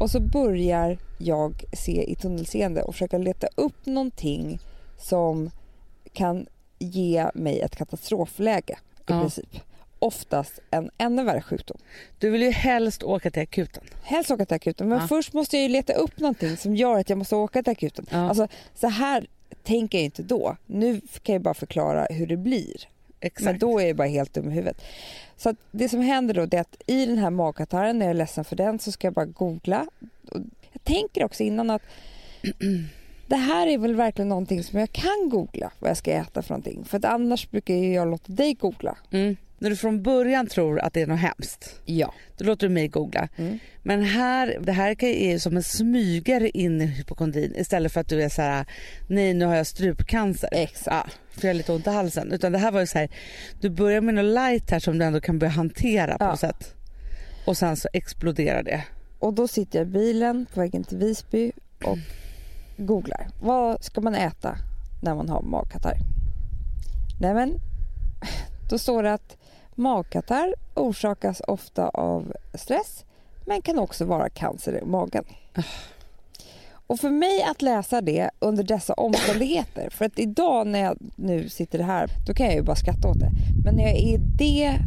[0.00, 4.58] Och så börjar jag se i tunnelseende och försöka leta upp någonting
[4.96, 5.50] som
[6.12, 6.46] kan
[6.78, 9.20] ge mig ett katastrofläge i Ja.
[9.20, 9.56] princip.
[9.98, 11.78] Oftast en ännu värre sjukdom.
[12.18, 13.84] Du vill ju helst åka till akuten.
[14.02, 15.06] Helst åka till akuten men Ja.
[15.08, 18.06] först måste jag ju leta upp någonting som gör att jag måste åka till akuten.
[18.10, 18.28] Ja.
[18.28, 19.26] Alltså så här
[19.62, 20.56] tänker jag inte då.
[20.66, 22.76] Nu kan jag bara förklara hur det blir.
[23.20, 23.44] Exakt.
[23.44, 24.82] Men då är jag bara helt dum i huvudet.
[25.36, 28.44] Så det som händer då är att i den här magkatarren när jag är ledsen
[28.44, 29.86] för den så ska jag bara googla.
[30.72, 31.82] Jag tänker också innan att
[33.26, 36.50] det här är väl verkligen någonting som jag kan googla vad jag ska äta för
[36.50, 36.84] någonting.
[36.84, 38.96] För att annars brukar jag låta dig googla.
[39.10, 39.36] Mm.
[39.58, 42.14] När du från början tror att det är något hemskt, Ja.
[42.36, 43.28] då låter du mig googla.
[43.36, 43.58] Mm.
[43.82, 48.00] Men här, det här kan- är ju som en smygare in i hypokondrin istället för
[48.00, 48.66] att du är så här:
[49.08, 50.48] nej nu har jag strupcancer.
[50.52, 50.86] Exakt.
[50.86, 52.32] Ja, för jag har lite ont i halsen.
[52.32, 53.08] Utan det här var ju så här,
[53.60, 56.28] du börjar med något light här som du ändå kan börja hantera på Ja.
[56.30, 56.74] något sätt.
[57.46, 58.84] Och sen så exploderar det.
[59.18, 61.52] Och då sitter jag i bilen på vägen till Visby
[61.84, 61.98] och
[62.76, 63.28] googlar.
[63.42, 64.56] Vad ska man äta
[65.02, 65.96] när man har magkatarr?
[67.20, 67.54] Nej men,
[68.70, 69.36] då står det att
[69.78, 73.04] magkatarr orsakas ofta av stress
[73.46, 75.24] men kan också vara cancer i magen.
[76.86, 81.48] Och för mig att läsa det under dessa omständigheter, för att idag när jag nu
[81.48, 83.30] sitter här, då kan jag ju bara skratta åt det.
[83.64, 84.78] Men när jag är i det,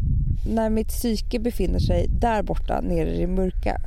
[0.50, 3.78] när mitt psyke befinner sig där borta nere i det mörka,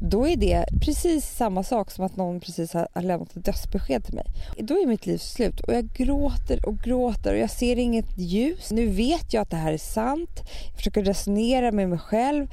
[0.00, 4.04] då är det precis samma sak som att någon precis har har lämnat ett dödsbesked
[4.04, 4.26] till mig.
[4.58, 8.70] Då är mitt liv slut och jag gråter och gråter och jag ser inget ljus.
[8.70, 10.42] Nu vet jag att det här är sant.
[10.66, 12.46] Jag försöker resonera med mig själv.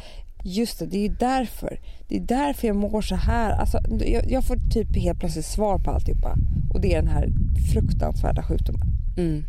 [0.43, 1.79] Just det, det är ju därför.
[2.08, 3.51] Det är därför jag mår så här.
[3.51, 6.36] Alltså, jag, jag får typ helt plötsligt svar på alltihopa.
[6.73, 7.29] Och det är den här
[7.73, 8.88] fruktansvärda sjukdomen.
[9.17, 9.43] Mm.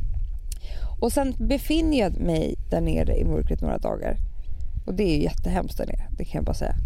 [1.00, 4.16] Och sen befinner jag mig där nere i mörkret några dagar.
[4.86, 6.76] Och det är ju jättehemskt där nere, det kan jag bara säga.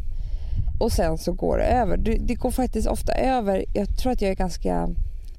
[0.80, 1.96] Och sen så går det över.
[1.96, 3.64] Det, går faktiskt ofta över.
[3.74, 4.88] Jag tror att jag är ganska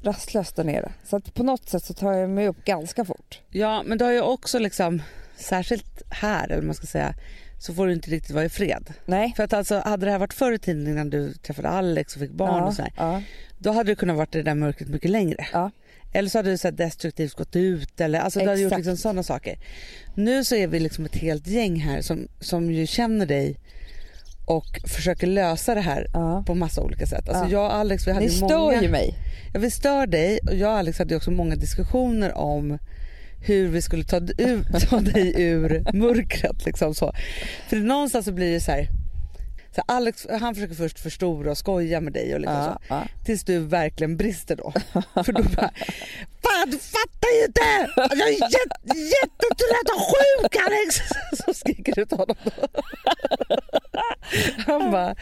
[0.02, 0.92] rastlös där nere.
[1.04, 3.42] Så att på något sätt så tar jag mig upp ganska fort.
[3.50, 5.02] Ja men du har ju också liksom,
[5.38, 7.14] särskilt här eller man ska säga,
[7.60, 8.94] så får du inte riktigt vara i fred.
[9.06, 9.34] Nej.
[9.36, 12.22] För att alltså hade det här varit förr i tiden innan du träffade Alex och
[12.22, 13.22] fick barn ja, och så här, ja,
[13.58, 15.48] då hade du kunnat vara i det där mörkret mycket längre.
[15.54, 15.72] ja,
[16.14, 18.98] Eller så hade du så här destruktivt gått ut eller alltså du hade gjort liksom
[18.98, 19.60] sådana saker.
[20.16, 23.58] Nu så är vi liksom ett helt gäng här som, som ju känner dig
[24.46, 26.44] och försöker lösa det här ja.
[26.48, 27.30] på massa olika sätt.
[27.30, 27.50] Alltså Ja.
[27.52, 29.16] jag och Alex vi hade Ni stör många, ju mig.
[29.54, 32.78] ja, vi stör dig och jag och Alex hade också många diskussioner om
[33.44, 36.66] hur vi skulle ta, ut, ta dig ur mörkret.
[36.66, 37.14] Liksom så.
[37.70, 38.88] För någonstans så blir det så här,
[39.76, 42.70] så Alex han försöker först förstora och skoja med dig och liksom så.
[42.70, 43.04] Ja, ja.
[43.26, 44.74] Tills du verkligen brister då.
[45.24, 45.72] För då bara,
[46.44, 47.92] fan du fattar ju inte!
[47.96, 50.96] Jag är jätte, jättetrött och sjuk Alex!
[51.46, 52.52] Så skriker du till honom då.
[54.72, 55.16] Han bara,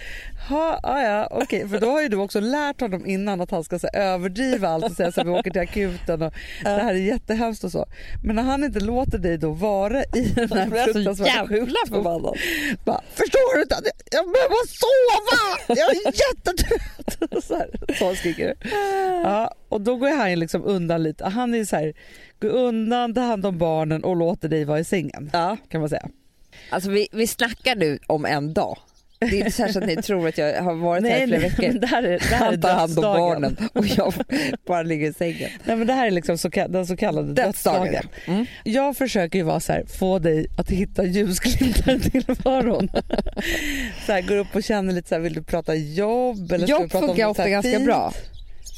[0.49, 3.63] ha, ja, ja okej för då har ju du också lärt honom innan att han
[3.63, 6.33] ska så här, överdriva allt och säga så här, vi åker till akuten och
[6.63, 7.85] det här är jättehemskt och så.
[8.23, 12.21] Men när han inte låter dig då vara i den här fruktansvärda sjukdomen.
[12.85, 13.75] Bara, förstår du inte?
[14.11, 15.75] Jag behöver sova!
[15.79, 17.43] Jag är jättetrött!
[17.43, 18.69] Så, här, så skriker du.
[19.23, 21.25] Ja, och då går han liksom undan lite.
[21.25, 21.93] Han är så här,
[22.41, 25.29] går undan, tar hand om barnen och låter dig vara i sängen.
[25.33, 25.57] Ja.
[25.69, 26.09] Kan man säga.
[26.69, 28.77] Alltså vi, vi snackar nu om en dag.
[29.19, 31.67] Det är inte särskilt att ni tror att jag har varit här i flera veckor.
[31.67, 34.13] men det här är, det här är Han tar hand om barnen och jag
[34.67, 35.49] bara ligger i sängen.
[35.63, 37.81] Nej, men det här är liksom så, den så kallade dödsdagen.
[37.93, 38.09] Dödsdagen.
[38.27, 38.45] Mm.
[38.63, 42.89] Jag försöker ju vara så här, få dig att hitta ljusglimtar i tillvaron.
[44.05, 46.51] så här, går upp och känner lite så här, vill du prata jobb?
[46.51, 47.85] Eller ska Jobb prata om funkar ofta ganska fint?
[47.85, 48.13] bra.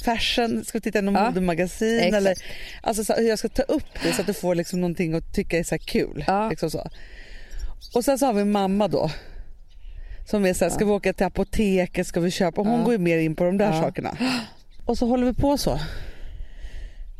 [0.05, 1.99] Fashion, ska vi titta i något Ja, modemagasin?
[1.99, 2.15] exakt.
[2.15, 2.35] Eller,
[2.81, 5.33] alltså så hur jag ska ta upp det så att du får liksom någonting att
[5.33, 6.23] tycka är så kul.
[6.27, 6.49] Ja.
[6.49, 6.89] Liksom så.
[7.95, 9.11] Och sen så har vi mamma då.
[10.25, 12.61] Som är så här, ska vi åka till apoteket, ska vi köpa?
[12.61, 14.17] Hon går ju mer in på de där sakerna.
[14.85, 15.79] Och så håller vi på så.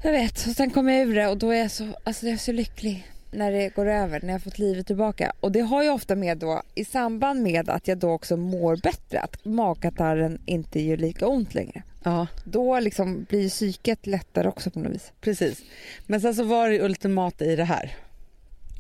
[0.04, 2.34] Jag vet, och sen kommer jag ur det och då är jag så, alltså jag
[2.34, 5.34] är så lycklig när det går över, när jag har fått livet tillbaka.
[5.40, 8.76] Och det har ju ofta med då, i samband med att jag då också mår
[8.76, 11.84] bättre, att magkatarren inte gör lika ont längre.
[12.04, 12.28] Ja.
[12.44, 15.12] Då liksom blir psyket lättare också på något vis.
[15.22, 15.62] Precis.
[16.08, 17.96] Men sen så var det ju ultimata i det här.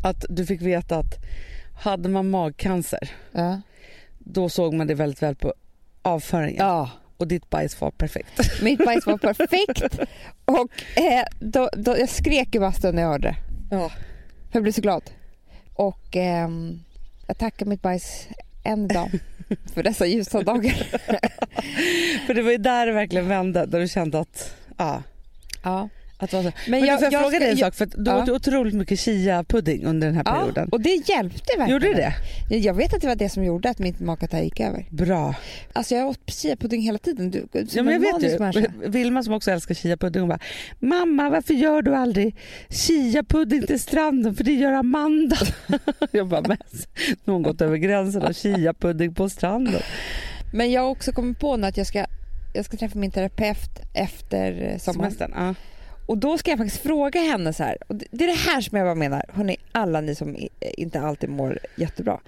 [0.04, 1.16] Att du fick veta att
[1.84, 3.62] hade man magcancer Ja.
[4.26, 5.54] Då såg man det väldigt väl på
[6.02, 6.66] avföringen.
[6.66, 6.90] ja.
[7.18, 8.62] Och ditt bajs var perfekt.
[8.62, 10.00] Mitt bajs var perfekt
[10.46, 13.36] och eh, då, då, jag skrek i bastun när jag hörde det.
[13.76, 13.92] Ja.
[14.52, 15.04] Jag blev så glad.
[15.74, 16.80] Och ehm,
[17.28, 18.28] jag tackar mitt bajs
[18.64, 19.10] än idag
[19.74, 20.74] för dessa ljusa dagar.
[22.28, 23.66] För det var ju där det verkligen vände.
[23.66, 25.04] Där du kände att, ja.
[25.64, 25.90] Ja.
[26.22, 26.52] Att det var så.
[26.68, 27.76] Men Men jag- du, jag, jag fråga dig en sak?
[27.76, 28.24] För du Ja.
[28.24, 30.70] åt otroligt mycket chia-pudding under den här ja, perioden.
[30.72, 31.70] och det hjälpte verkligen.
[31.70, 32.14] Gjorde
[32.50, 32.58] det?
[32.58, 34.86] Jag vet att det var det som gjorde att mitt magkatarr gick över.
[34.90, 35.36] Bra.
[35.74, 37.32] Alltså jag åt chia-pudding hela tiden.
[37.32, 38.68] Du, som Ja, men jag vet ju.
[38.90, 40.40] Vilma som också älskar chia-pudding hon bara
[40.80, 42.36] Mamma varför gör du aldrig
[42.70, 45.38] chia-pudding till stranden för det gör Amanda.
[46.12, 46.58] jag bara men
[47.08, 49.82] nu har hon gått över gränsen av chia-pudding på stranden.
[50.54, 52.06] Men jag har också kommit på nu att jag ska,
[52.54, 55.12] jag ska träffa min terapeut efter eh, sommaren.
[55.12, 55.32] Semestern.
[55.36, 55.56] Ja.
[56.12, 57.78] Och då ska jag faktiskt fråga henne så här.
[57.88, 59.26] Och det är det här som jag bara menar.
[59.34, 62.19] Hörrni, alla ni som inte alltid mår jättebra.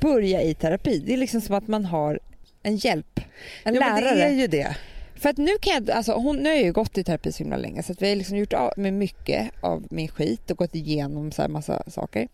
[0.00, 1.02] Börja i terapi.
[1.06, 2.20] Det är liksom som att man har
[2.62, 3.20] en hjälp.
[3.64, 4.14] En men lärare.
[4.14, 4.76] det är ju det.
[5.14, 7.38] För att nu kan jag, alltså hon, nu har jag ju gått i terapi så
[7.38, 10.74] himla länge så vi har liksom gjort av med mycket av min skit och gått
[10.74, 12.28] igenom så här massa saker.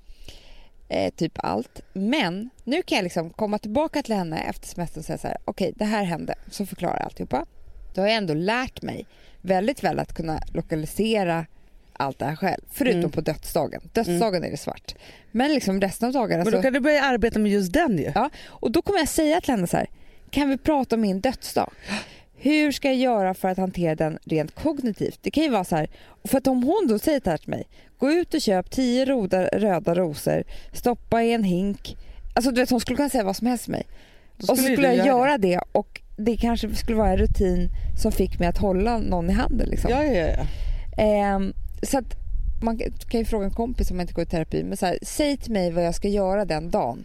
[0.88, 1.80] Eh, typ allt.
[1.92, 5.36] Men nu kan jag liksom komma tillbaka till henne efter semestern och säga så här,
[5.44, 7.46] okej det här hände, så förklarar jag alltihopa.
[7.94, 9.06] Då har jag ändå lärt mig
[9.40, 11.46] väldigt väl att kunna lokalisera
[11.92, 12.60] allt det här själv.
[12.70, 13.10] Förutom Mm.
[13.10, 13.80] på dödsdagen.
[13.92, 14.94] Dödsdagen är det svart.
[15.30, 16.56] Men liksom resten av dagarna Men så...
[16.56, 18.12] då kan du börja arbeta med just den ju.
[18.14, 19.86] Ja, och då kommer jag säga till henne så här,
[20.30, 21.70] kan vi prata om min dödsdag?
[22.36, 25.18] Hur ska jag göra för att hantera den rent kognitivt?
[25.22, 25.88] Det kan ju vara så här,
[26.24, 27.64] för att om hon då säger det här till mig,
[27.98, 31.96] gå ut och köp tio roda, röda rosor, stoppa i en hink.
[32.34, 33.86] Alltså du vet hon skulle kunna säga vad som helst till mig.
[34.38, 35.60] Och så skulle jag göra det.
[35.72, 37.68] och det kanske skulle vara en rutin
[38.02, 39.68] som fick mig att hålla någon i handen.
[39.68, 39.90] Liksom.
[39.90, 40.46] Ja, ja, ja.
[41.02, 42.16] Ehm, så att
[42.62, 44.64] man kan ju fråga en kompis om man inte går i terapi.
[44.64, 47.04] Men så här, säg till mig vad jag ska göra den dagen.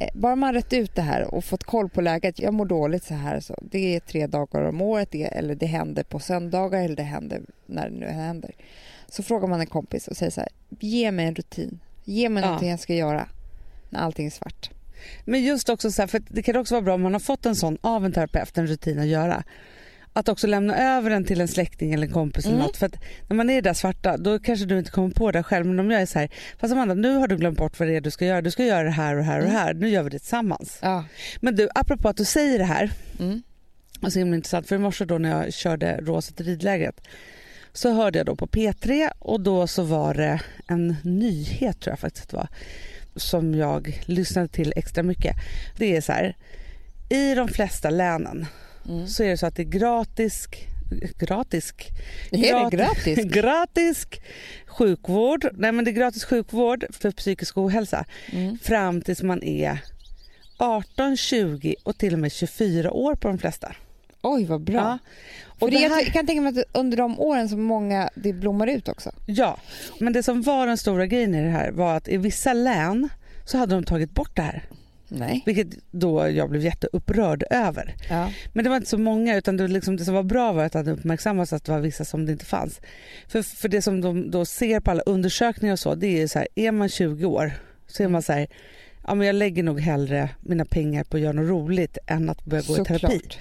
[0.00, 2.38] Eh, bara man rätt ut det här och fått koll på läget.
[2.38, 3.40] Jag mår dåligt så här.
[3.40, 5.08] Så det är tre dagar om året.
[5.10, 8.50] Det, eller det händer på söndagar eller det händer när det nu händer.
[9.08, 10.50] Så frågar man en kompis och säger så här.
[10.80, 11.80] Ge mig en rutin.
[12.04, 12.46] Ge mig Ja.
[12.46, 13.28] någonting jag ska göra
[13.90, 14.70] när allting är svart.
[15.24, 17.46] Men just också så här, för det kan också vara bra om man har fått
[17.46, 19.44] en sån av en terapeut, en rutin att göra.
[20.12, 22.66] Att också lämna över den till en släkting eller en kompis eller Mm.
[22.66, 22.76] något.
[22.76, 22.96] För att
[23.28, 25.66] när man är i det där svarta då kanske du inte kommer på det själv.
[25.66, 27.96] Men om jag är så här, fast Amanda nu har du glömt bort vad det
[27.96, 28.42] är du ska göra.
[28.42, 29.74] Du ska göra det här och här och här.
[29.74, 30.78] Nu gör vi det tillsammans.
[30.82, 31.04] Ja.
[31.40, 32.90] Men du, apropå att du säger det här.
[33.20, 33.42] Mm.
[34.02, 37.00] Och så himla intressant för i morse då när jag körde Rosa till ridlägret
[37.72, 41.98] så hörde jag då på P3 och då så var det en nyhet tror jag
[41.98, 42.48] faktiskt det var
[43.16, 45.36] som jag lyssnade till extra mycket.
[45.76, 46.36] Det är så här,
[47.08, 48.46] i de flesta länen
[48.88, 49.06] Mm.
[49.08, 50.48] så är det så att det är gratis
[51.18, 51.74] gratis
[52.30, 53.24] Är det gratis?
[53.24, 54.06] gratis
[54.66, 55.48] sjukvård.
[55.54, 58.58] Nej men det är gratis sjukvård för psykisk ohälsa Mm.
[58.58, 59.78] fram tills man är
[60.58, 63.74] 18, 20 och till och med 24 år på de flesta.
[64.22, 64.74] Oj vad bra.
[64.74, 64.98] Ja.
[65.58, 68.32] Och det det jag här- kan tänka mig att under de åren som många det
[68.32, 69.10] blommar ut också.
[69.26, 69.56] Ja,
[70.00, 73.08] men det som var den stora grejen i det här var att i vissa län
[73.44, 74.64] så hade de tagit bort det här.
[75.12, 75.42] Nej.
[75.46, 77.94] Vilket då jag blev jätteupprörd över.
[78.10, 78.30] Ja.
[78.52, 80.64] Men det var inte så många utan det, var liksom, det som var bra var
[80.64, 82.80] att det hade uppmärksammats att det var vissa som det inte fanns.
[83.28, 86.38] För, för det som de då ser på alla undersökningar och så det är så
[86.38, 87.52] här, är man 20 år
[87.86, 88.46] så är man så här,
[89.10, 92.44] ja men jag lägger nog hellre mina pengar på att göra något roligt än att
[92.44, 93.00] börja gå i terapi.
[93.00, 93.38] Såklart.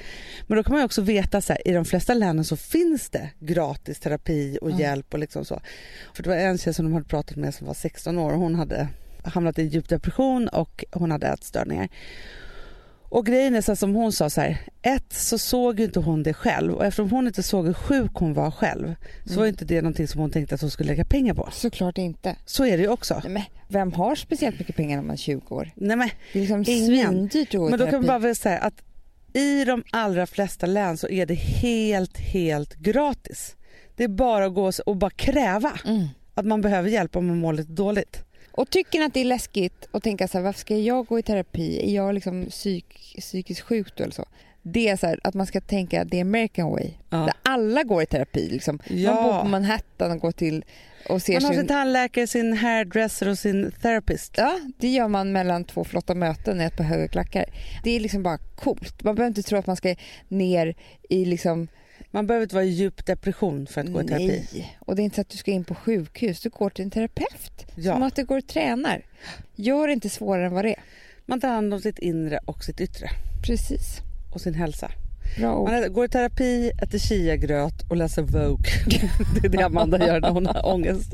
[0.47, 3.29] Men då kan man också veta så här, i de flesta länen så finns det
[3.39, 4.79] gratis terapi och Mm.
[4.79, 5.61] hjälp och liksom så.
[6.13, 8.39] För det var en tjej som de hade pratat med som var 16 år och
[8.39, 8.87] hon hade
[9.23, 11.89] hamnat i djup depression och hon hade ätstörningar.
[13.09, 16.23] Och grejen är så som hon sa så här, ett så såg ju inte hon
[16.23, 18.95] det själv och eftersom hon inte såg hur sjuk hon var själv
[19.25, 19.39] så Mm.
[19.39, 21.49] var inte det någonting som hon tänkte att hon skulle lägga pengar på.
[21.51, 22.35] Såklart inte.
[22.45, 23.21] Så är det ju också.
[23.23, 25.71] Nej, men vem har speciellt mycket pengar när man är 20 år?
[25.75, 28.83] Nej, men, Det är liksom svindyrt men då kan man bara väl säga att
[29.33, 33.55] i de allra flesta län så är det helt, helt gratis.
[33.95, 36.07] Det är bara att gå och bara kräva Mm.
[36.33, 38.23] att man behöver hjälp om man mår lite dåligt.
[38.51, 41.23] Och tycker att det är läskigt att tänka så här, varför ska jag gå i
[41.23, 41.89] terapi?
[41.89, 44.25] Är jag liksom psyk, psykiskt sjuk då eller så?
[44.61, 46.89] Det är så här, att man ska tänka det är American way.
[47.09, 47.17] Ja.
[47.17, 48.49] Där alla går i terapi.
[48.49, 48.79] Liksom.
[48.87, 49.13] Ja.
[49.13, 50.65] Man bor på Manhattan och går till
[51.09, 51.59] och ser Man har sin...
[51.59, 54.33] sin tandläkare, sin hairdresser och sin therapist.
[54.37, 57.45] Ja, det gör man mellan två flotta möten i ett par höga klackar.
[57.83, 59.03] Det är liksom bara coolt.
[59.03, 59.95] Man behöver inte tro att man ska
[60.27, 60.75] ner
[61.09, 61.67] i liksom...
[62.11, 64.45] Man behöver inte vara i djup depression för att gå i terapi.
[64.53, 66.41] Nej, och det är inte så att du ska in på sjukhus.
[66.41, 67.65] Du går till en terapeut.
[67.75, 67.93] Ja.
[67.93, 69.05] Som att du går och tränar.
[69.55, 70.83] Gör det inte svårare än vad det är.
[71.25, 73.09] Man tar hand om sitt inre och sitt yttre
[73.45, 73.97] Precis.
[74.33, 74.91] och sin hälsa.
[75.41, 78.71] Man går i terapi, äter chiagröt och läser Vogue.
[79.41, 81.13] Det är det Amanda gör när hon har ångest.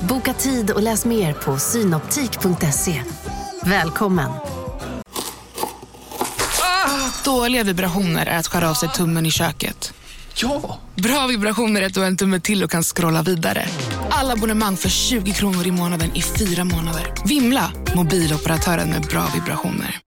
[0.00, 3.02] Boka tid och läs mer på synoptik.se.
[3.64, 4.30] Välkommen!
[7.24, 9.94] Dåliga vibrationer är att skära av sig tummen i köket.
[10.42, 10.78] Ja!
[10.94, 13.64] Bra vibrationer är att du har en tumme till och kan scrolla vidare.
[14.10, 17.12] Alla abonnemang för 20 kronor i månaden i fyra månader.
[17.26, 17.72] Vimla!
[17.96, 19.98] Mobiloperatören med bra vibrationer.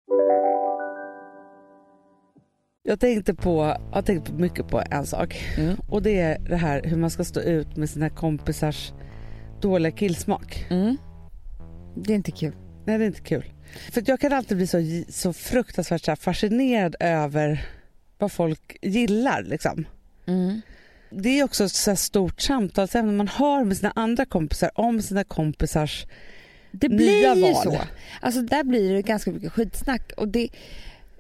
[2.82, 5.76] Jag tänkte på, jag har tänkt på mycket på en sak Mm.
[5.88, 8.92] och det är det här hur man ska stå ut med sina kompisars
[9.60, 10.66] dåliga killsmak.
[10.70, 10.96] Mm.
[11.96, 12.52] Det är inte kul.
[12.86, 13.44] Nej det är inte kul.
[13.92, 14.78] För jag kan alltid bli så,
[15.08, 17.66] så fruktansvärt så fascinerad över
[18.18, 19.86] vad folk gillar liksom.
[20.26, 20.60] Mm.
[21.10, 25.24] Det är också ett så stort samtalsämne man har med sina andra kompisar om sina
[25.24, 26.06] kompisars
[26.70, 27.64] Det Nya blir ju val.
[27.64, 27.80] så.
[28.20, 30.48] Alltså där blir det ganska mycket skitsnack och det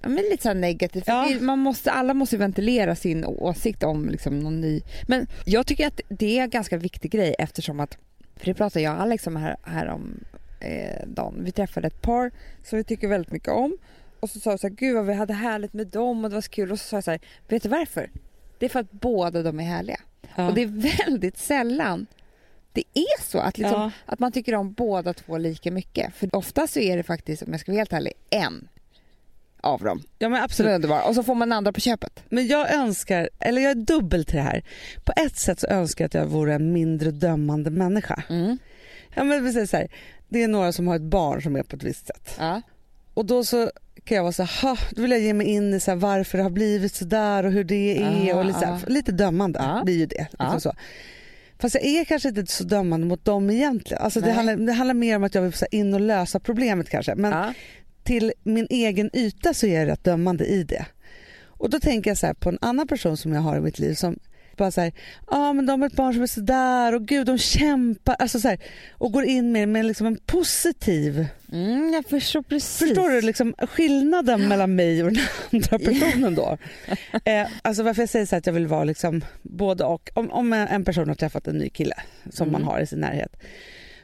[0.02, 1.04] ja, men lite så här negativt.
[1.06, 1.28] Ja.
[1.40, 4.82] man måste, alla måste ventilera sin åsikt om liksom någon ny.
[5.08, 7.98] Men jag tycker att det är en ganska viktig grej eftersom att,
[8.38, 10.24] för det pratade jag och Alex om här, här om
[10.60, 11.34] eh, dagen.
[11.44, 12.30] Vi träffade ett par
[12.64, 13.78] som vi tycker väldigt mycket om
[14.20, 16.36] och så sa vi så här, gud vad vi hade härligt med dem och det
[16.36, 18.10] var så kul och så sa jag så här, vet du varför?
[18.58, 20.00] Det är för att båda de är härliga.
[20.36, 20.48] Ja.
[20.48, 22.06] Och det är väldigt sällan
[22.72, 23.90] det är så att, liksom, Ja.
[24.06, 26.14] att man tycker om båda två lika mycket.
[26.14, 28.68] För ofta så är det faktiskt, om jag ska vara helt ärlig, en
[29.68, 30.72] av dem ja men absolut.
[30.74, 31.08] underbar.
[31.08, 32.22] Och så får man andra på köpet.
[32.28, 34.64] Men jag önskar, eller jag är dubbel till det här.
[35.04, 38.22] På ett sätt så önskar jag att jag vore en mindre dömande människa.
[38.28, 38.58] Mm.
[39.14, 39.88] Ja, men vi säger så här,
[40.28, 42.34] det är några som har ett barn som är på ett visst sätt.
[42.38, 42.62] Ja.
[43.14, 43.70] Och då så
[44.04, 45.98] kan jag vara så här, "Ha, då vill jag ge mig in i så här,
[45.98, 48.06] varför det har blivit så där och hur det är.
[48.30, 48.80] Aha, och lite, så här, aha.
[48.86, 49.82] lite dömande Ja.
[49.84, 50.26] blir ju det.
[50.38, 50.72] Liksom så.
[51.60, 54.02] Fast jag är kanske inte så dömande mot dem egentligen.
[54.02, 56.90] Alltså det, handlar, det handlar mer om att jag vill så in och lösa problemet
[56.90, 57.14] kanske.
[57.14, 57.52] Men Ja.
[58.08, 60.86] Till min egen yta så är jag rätt dömande i det.
[61.46, 63.94] Och då tänker jag så på en annan person som jag har i mitt liv
[63.94, 64.18] som
[64.56, 64.92] bara så här,
[65.30, 68.48] ja men de har ett barn som är sådär och gud de kämpar, alltså så
[68.48, 68.58] här,
[68.92, 72.78] och går in med, med liksom en positiv, Mm, jag förstår precis.
[72.78, 76.58] förstår du liksom skillnaden mellan mig och den andra personen då?
[77.24, 80.52] eh, alltså varför jag säger så att jag vill vara liksom både och, om, om
[80.52, 81.94] en person har träffat en ny kille
[82.30, 83.36] som man har i sin närhet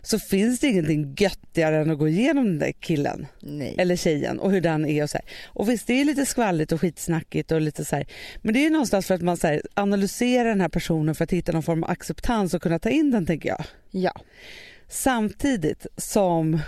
[0.04, 3.74] så finns det ingenting göttigare än att gå igenom den där killen Nej.
[3.78, 5.26] eller tjejen och hur den är och så här.
[5.46, 8.06] Och visst det är lite skvallrigt och skitsnackigt och lite så här,
[8.42, 11.24] men det är ju någonstans för att man så här, analyserar den här personen för
[11.24, 13.64] att hitta någon form av acceptans och kunna ta in den tänker jag.
[13.90, 14.12] Ja.
[14.88, 16.60] Samtidigt som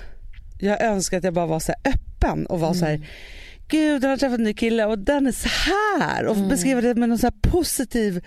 [0.60, 3.00] jag önskar att jag bara var så här öppen och var så Mm.
[3.00, 3.08] här
[3.68, 6.48] gud jag har träffat en ny kille och den är så här och Mm.
[6.48, 8.24] beskriva det med någon så positiv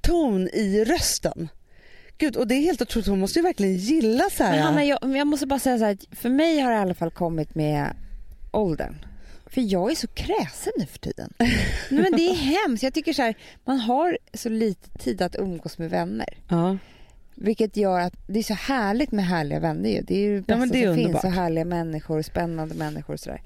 [0.00, 1.48] ton i rösten.
[2.20, 4.50] Gud och det är helt otroligt, hon måste ju verkligen gilla så här.
[4.52, 6.94] Men Hanna, jag, jag måste bara säga så här, för mig har det i alla
[6.94, 7.96] fall kommit med
[8.50, 8.94] åldern.
[9.46, 11.32] För jag är så kräsen nu för tiden.
[11.38, 12.82] Nej, men det är hemskt.
[12.82, 16.38] Jag tycker så här, man har så lite tid att umgås med vänner.
[16.48, 16.76] ja.
[17.34, 20.02] Vilket gör att det är så härligt med härliga vänner ju.
[20.02, 21.22] Det är ju det bästa men det som underbart.
[21.22, 21.34] finns.
[21.34, 23.42] Så härliga människor, spännande människor och sådär.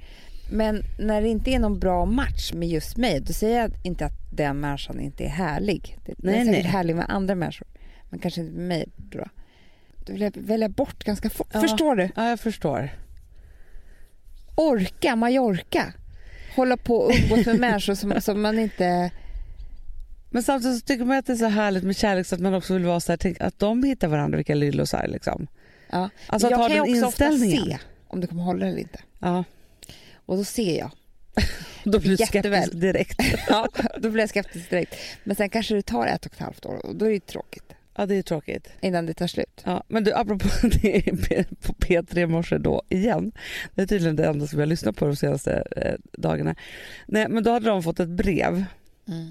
[0.53, 4.07] Men när det inte är någon bra match med just mig, då säger jag inte
[4.07, 5.99] att den människan inte är härlig.
[6.07, 6.72] Den Nej, är säkert nej.
[6.72, 7.66] härlig med andra människor,
[8.14, 9.24] men kanske inte med mig då.
[10.06, 11.48] Då vill jag välja bort ganska fort.
[11.52, 11.60] Ja.
[11.60, 12.08] Förstår du?
[12.16, 12.90] Ja, jag förstår.
[14.54, 15.92] Orka, Mallorca.
[16.56, 19.10] Hålla på och umgås med människor som, som man inte...
[20.30, 22.54] Men samtidigt så tycker man att det är så härligt med kärlek så att man
[22.54, 25.46] också vill vara så här, tänk att de hittar varandra, vilka lyllosar liksom.
[25.90, 26.10] Ja.
[26.26, 28.98] Alltså att jag ha kan den också ofta se om det kommer hålla eller inte.
[29.18, 29.44] Ja,
[30.26, 30.90] Och då ser jag.
[31.84, 33.20] då blir du skeptisk direkt.
[33.48, 34.94] Ja, då blir jag skeptisk direkt.
[35.24, 37.20] Men sen kanske det tar ett och ett halvt år och då är det ju
[37.20, 37.63] tråkigt
[37.97, 38.68] Ja, det är tråkigt.
[38.80, 39.62] innan det tar slut.
[39.64, 41.03] Ja, men du, apropå det
[41.62, 43.32] på P3 i morse då igen.
[43.74, 46.55] Det är tydligen det enda som jag lyssnat på de senaste eh, dagarna.
[47.07, 48.64] Nej, men då hade de fått ett brev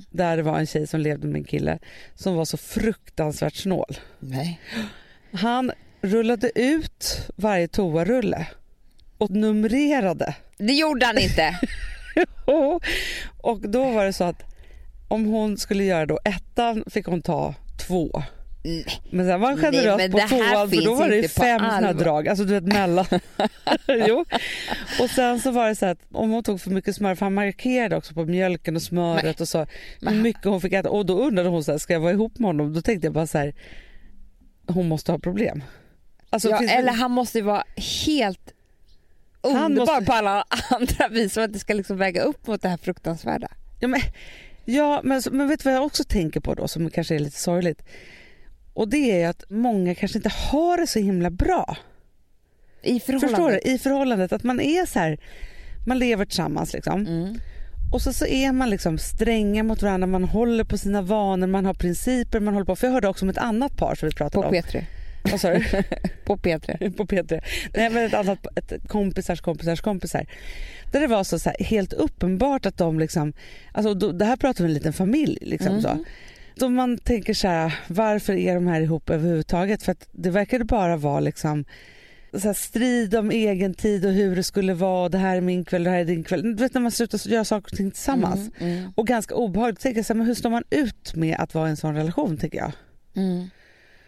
[0.09, 1.80] där det var en tjej som levde med en kille
[2.16, 3.97] som var så fruktansvärt snål.
[4.20, 4.59] Nej.
[5.32, 8.47] Han rullade ut varje toarulle
[9.18, 10.36] och numrerade.
[10.57, 11.59] Det gjorde han inte.
[13.38, 14.43] och då var det så att
[15.07, 17.55] om hon skulle göra då ettan fick hon ta
[17.88, 18.24] två.
[18.66, 18.86] Nej.
[19.09, 21.93] Men sen var han Nej, generös men på tvåan för då var det fem allvar.
[21.93, 23.05] drag, alltså du vet mellan.
[24.07, 24.26] jo.
[25.01, 27.34] Och sen så var det så att om hon tog för mycket smör, för han
[27.34, 29.66] markerade också på mjölken och smöret och så
[30.01, 32.39] hur mycket hon fick äta och då undrade hon så här, ska jag vara ihop
[32.39, 32.74] med honom?
[32.74, 33.53] Då tänkte jag bara så här,
[34.68, 35.64] hon måste ha problem.
[36.30, 37.64] Alltså, Ja, finns det- eller han måste ju vara
[38.05, 38.53] helt
[39.43, 42.61] Han underbar måste- på alla andra vis för att det ska liksom väga upp mot
[42.61, 43.47] det här fruktansvärda.
[43.80, 44.01] Ja, men,
[44.66, 47.39] ja men, men vet du vad jag också tänker på då som kanske är lite
[47.39, 47.82] sorgligt?
[48.74, 51.78] Och det är att många kanske inte har det så himla bra.
[52.82, 53.30] I förhållandet.
[53.30, 53.59] Förstår du?
[53.71, 54.34] I förhållandet.
[54.34, 55.17] Att man är så här,
[55.88, 57.07] man lever tillsammans liksom.
[57.07, 57.39] Mm.
[57.93, 61.65] Och så, så är man liksom stränga mot varandra, man håller på sina vanor, man
[61.65, 62.76] har principer, man håller på.
[62.76, 64.55] För jag hörde också om ett annat par som vi pratade På om.
[64.55, 64.84] P3.
[65.32, 65.59] Vad sa du?
[66.26, 66.91] På P3.
[66.97, 67.41] på P3.
[67.74, 70.26] Nej men ett annat, ett kompisars kompisars kompisar.
[70.91, 73.34] Där det var så, så här, helt uppenbart att de liksom,
[73.71, 75.82] alltså då, det här pratar vi om en liten familj liksom Mm.
[75.82, 75.97] så.
[76.56, 79.84] Då man tänker så här, varför är de här ihop överhuvudtaget?
[79.84, 81.66] För att det verkade bara vara liksom
[82.41, 85.10] så strid om egen tid och hur det skulle vara.
[85.10, 86.41] Det här är min kväll, det här är din kväll.
[86.41, 88.51] Du vet när man slutar göra saker och ting tillsammans.
[88.60, 89.80] Mm, mm, Och ganska obehagligt.
[89.80, 91.95] Tänker jag så här, men hur står man ut med att vara i en sån
[91.95, 92.72] relation tänker jag?
[93.16, 93.49] mm.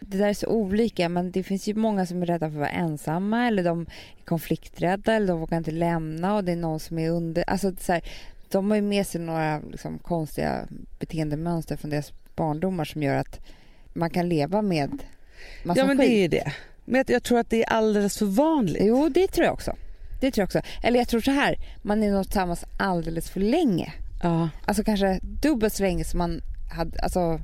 [0.00, 2.60] Det där är så olika men det finns ju många som är rädda för att
[2.60, 6.80] vara ensamma eller de är konflikträdda eller de vågar inte lämna och det är någon
[6.80, 7.44] som är under...
[7.50, 8.02] Alltså så här,
[8.48, 10.66] de har ju med sig några liksom, konstiga
[10.98, 13.40] beteendemönster från deras barndomar som gör att
[13.92, 14.90] man kan leva med
[15.64, 16.06] massa ja men skit.
[16.08, 16.52] det är ju det.
[16.84, 18.82] Men jag- tror att det är alldeles för vanligt.
[18.86, 19.76] Jo, det tror jag också.
[20.20, 20.60] Det tror jag också.
[20.82, 23.92] Eller jag tror så här, man är nog tillsammans alldeles för länge.
[24.22, 24.48] Ja.
[24.64, 26.40] Alltså kanske dubbelt så länge som man
[26.76, 27.40] hade, alltså,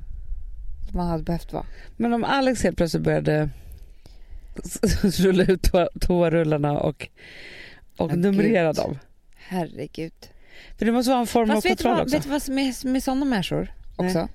[0.89, 1.65] som man hade behövt vara.
[1.97, 3.49] Men om Alex helt plötsligt började
[5.03, 7.07] rulla ut toa- toarullarna och,
[7.97, 8.75] och Ja, numrera gud.
[8.75, 8.97] dem.
[9.35, 10.13] Herregud.
[10.77, 12.15] För det måste vara en form Fast av vet du, kontroll vad, också.
[12.15, 14.27] vet du vad som är med sådana människor också?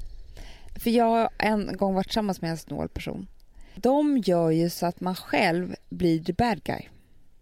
[0.78, 3.26] För jag har en gång varit tillsammans med en snål person.
[3.74, 6.80] De gör ju så att man själv blir the bad guy.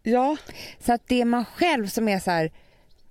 [0.02, 0.36] Ja,
[0.80, 2.52] Så att det är man själv som är så här,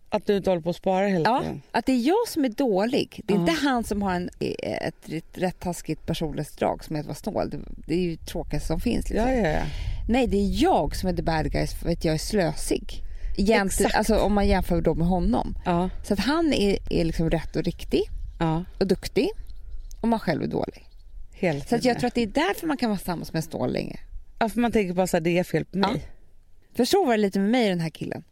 [0.09, 1.61] att du inte håller på att spara hela ja, tiden.
[1.71, 3.21] att det är jag som är dålig.
[3.25, 3.41] Det är Ja.
[3.41, 7.49] inte han som har en, ett, ett rätt taskigt personlighetsdrag som är att vara snål.
[7.49, 9.09] Det, det är ju det tråkigaste som finns.
[9.09, 9.29] Liksom.
[9.29, 9.61] Ja, ja, ja.
[10.09, 13.01] Nej, det är jag som är the bad guy för att jag är slösig.
[13.37, 13.95] Jämt, Exakt.
[13.95, 15.55] alltså, om man jämför då med honom.
[15.65, 18.01] ja, Så att han är, är liksom rätt och riktig
[18.39, 18.63] ja.
[18.79, 19.29] och duktig
[20.05, 20.85] och man själv är dålig.
[21.33, 23.73] Hela Så jag tror att det är därför man kan vara tillsammans med en snål
[23.73, 23.99] länge.
[24.39, 25.89] ja, för man tänker bara så här, det är fel på mig.
[25.93, 25.99] Ja.
[26.75, 28.23] För så var det lite med mig den här killen.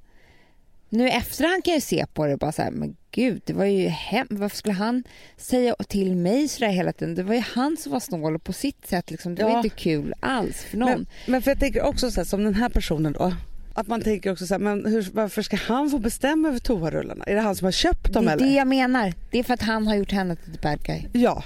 [0.90, 3.54] Nu i efterhand kan jag se på det och bara så här, men gud, det
[3.54, 4.28] var ju hem.
[4.30, 5.04] Varför skulle han
[5.38, 7.16] säga till mig sådär hela tiden?
[7.16, 9.58] Det var ju han som var snål och på sitt sätt liksom, det var Ja.
[9.58, 10.90] inte kul alls för någon.
[10.90, 13.34] Men, men för jag tänker också så här, som den här personen då.
[13.76, 17.24] Att man tänker också så här, men hur, varför ska han få bestämma över toarullarna?
[17.26, 18.46] Är det han som har köpt det dem är eller?
[18.48, 19.14] det jag menar.
[19.32, 21.02] Det är för att han har gjort henne till bad guy.
[21.14, 21.44] Ja.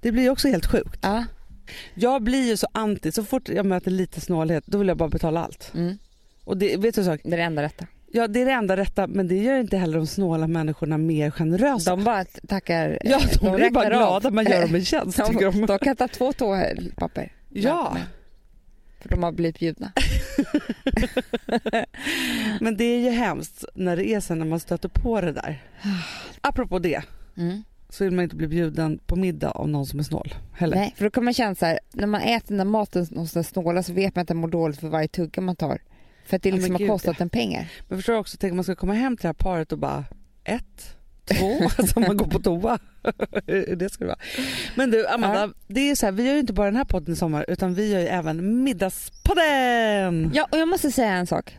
[0.00, 0.98] Det blir också helt sjukt.
[1.02, 1.24] Ja.
[1.94, 5.08] Jag blir ju så anti, så fort jag möter lite snålhet då vill jag bara
[5.08, 5.72] betala allt.
[5.74, 5.98] Mm.
[6.44, 7.20] Och det, vet du sak?
[7.24, 7.86] Det är det enda rätta.
[8.12, 11.30] Ja det är det enda rätta men det gör inte heller de snåla människorna mer
[11.30, 11.90] generösa.
[11.90, 12.98] De bara tackar.
[13.04, 14.20] ja de, blir bara räknar av.
[14.22, 15.66] glada man gör dem en tjänst De, de.
[15.66, 17.32] de kan ta två toapapper.
[17.48, 17.96] Ja.
[19.00, 19.92] För de har blivit bjudna.
[22.60, 25.62] Men det är ju hemskt när det är sen när man stöter på det där.
[26.40, 27.02] Apropå det
[27.36, 27.62] Mm.
[27.88, 30.76] Så vill man inte bli bjuden på middag av någon som är snål heller.
[30.76, 33.32] Nej, för då kan man känna så här, när man äter den där maten hos
[33.32, 35.78] den snåla så vet man att den mår dåligt för varje tugga man tar.
[36.26, 37.68] För att det Ja, liksom men har kostat en pengar.
[37.88, 40.04] Men förstår också, tänk om man ska komma hem till det här paret och bara
[40.44, 42.78] ett, två, alltså man går på toa.
[43.76, 44.18] det ska det vara.
[44.74, 47.14] Men du Amanda, det är så här, vi gör ju inte bara den här podden
[47.14, 50.30] i sommar utan vi gör ju även Middagspodden.
[50.34, 51.58] Ja, och jag måste säga en sak.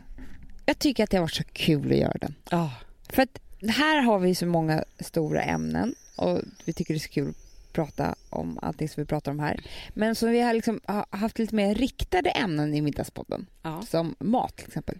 [0.66, 2.34] Jag tycker att det har varit så kul att göra den.
[2.50, 2.70] Ja.
[3.10, 7.08] För att här har vi så många stora ämnen och vi tycker det är så
[7.08, 9.60] kul att prata om allting som vi pratar om här.
[9.94, 14.56] Men som vi har liksom haft lite mer riktade ämnen i Middagspodden, ja, som mat
[14.56, 14.98] till exempel.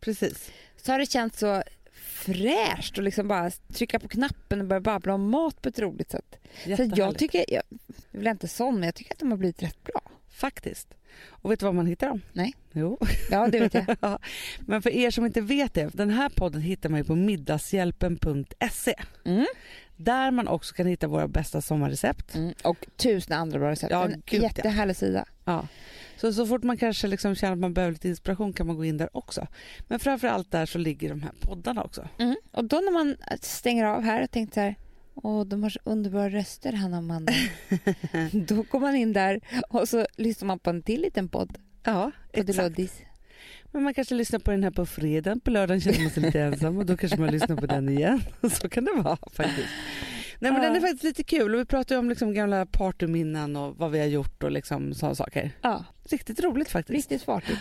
[0.00, 0.50] precis.
[0.82, 1.62] Så har det känts så
[2.02, 6.10] fräscht att liksom bara trycka på knappen och börja babbla om mat på ett roligt
[6.10, 6.36] sätt.
[6.76, 7.62] Så jag tycker, jag, jag
[8.18, 10.00] vill inte sån, men jag tycker att de har blivit rätt bra.
[10.30, 10.94] Faktiskt.
[11.28, 12.20] Och vet du var man hittar dem?
[12.32, 12.54] Nej.
[12.72, 12.98] Jo.
[13.30, 13.96] Ja, det vet jag.
[14.00, 14.18] Ja,
[14.60, 18.94] Men för er som inte vet det, den här podden hittar man ju på middagshjälpen.se.
[19.24, 19.46] Mm.
[19.98, 22.34] Där man också kan hitta våra bästa sommarrecept.
[22.34, 22.54] Mm.
[22.64, 23.90] Och tusen andra bra recept.
[23.90, 24.42] Ja, gud, ja.
[24.42, 25.24] jättehärlig sida.
[25.44, 25.68] Ja.
[26.16, 28.84] Så, så fort man kanske liksom känner att man behöver lite inspiration kan man gå
[28.84, 29.46] in där också.
[29.88, 32.08] Men framför allt där så ligger de här poddarna också.
[32.18, 32.36] Mm.
[32.50, 34.74] Och då när man stänger av här och tänker så här
[35.22, 37.32] Åh, de har så underbara röster, Hanna och Amanda.
[38.32, 41.58] då går man in där och så lyssnar man på en till liten podd.
[41.84, 42.78] Ja, exakt.
[43.78, 46.40] Men man kanske lyssnar på den här på fredagen, på lördagen känner man sig lite
[46.40, 48.22] ensam och då kanske man lyssnar på den igen.
[48.52, 49.68] Så kan det vara faktiskt.
[50.38, 50.68] Nej men Ja.
[50.68, 53.90] den är faktiskt lite kul och vi pratar ju om liksom gamla partyminnen och vad
[53.90, 55.50] vi har gjort och liksom sådana saker.
[55.62, 56.96] Ja, Riktigt roligt faktiskt.
[56.96, 57.58] riktigt fartigt.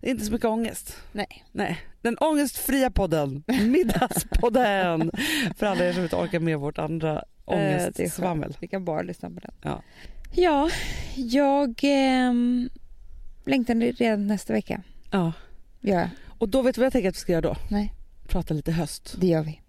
[0.00, 0.96] Det är inte så mycket ångest.
[1.12, 1.44] Nej.
[1.52, 1.78] Nej.
[2.02, 5.10] Den ångestfria podden, Middagspodden.
[5.56, 7.12] För alla er som inte orkar med vårt andra
[7.50, 8.56] Eh, ångestsvammel.
[8.60, 9.52] Vi kan bara lyssna på den.
[9.62, 9.82] Ja.
[10.32, 10.70] Ja,
[11.16, 12.68] jag ehm,
[13.46, 14.82] längtar redan nästa vecka.
[15.10, 15.32] Ja.
[15.80, 16.08] Gör jag.
[16.38, 17.56] Och då vet du vad jag tänker att vi ska göra då?
[17.68, 17.94] Nej.
[18.28, 19.14] Prata lite höst.
[19.18, 19.60] Det gör vi.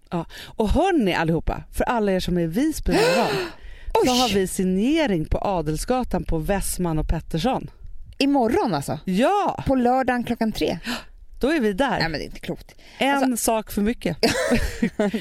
[0.44, 3.46] Och hörni allihopa, för alla er som är i Visby imorgon,
[4.06, 7.70] så har vi signering på Adelsgatan på Westman och Pettersson.
[8.18, 8.98] Imorgon alltså.
[9.04, 10.78] Ja, På lördagen klockan tre.
[11.40, 11.90] då är vi där.
[11.90, 12.74] Nej men det är inte klokt.
[12.98, 14.16] en alltså- sak för mycket.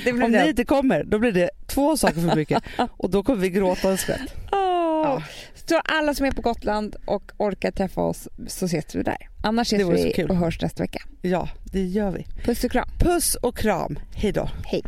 [0.08, 0.44] Om det.
[0.44, 2.64] ni inte kommer, då blir det två saker för mycket.
[2.98, 4.36] Och då kommer vi gråta en skvätt.
[4.52, 4.60] Åh.
[5.04, 5.24] Ja.
[5.70, 9.18] Så alla som är på Gotland och orkar träffa oss så ses vi där.
[9.44, 11.00] Annars ses vi och hörs nästa vecka.
[11.22, 12.26] Ja, det gör vi.
[12.44, 12.90] Puss och kram.
[13.00, 14.00] Puss och kram.
[14.16, 14.50] Hej då.
[14.66, 14.84] Hej.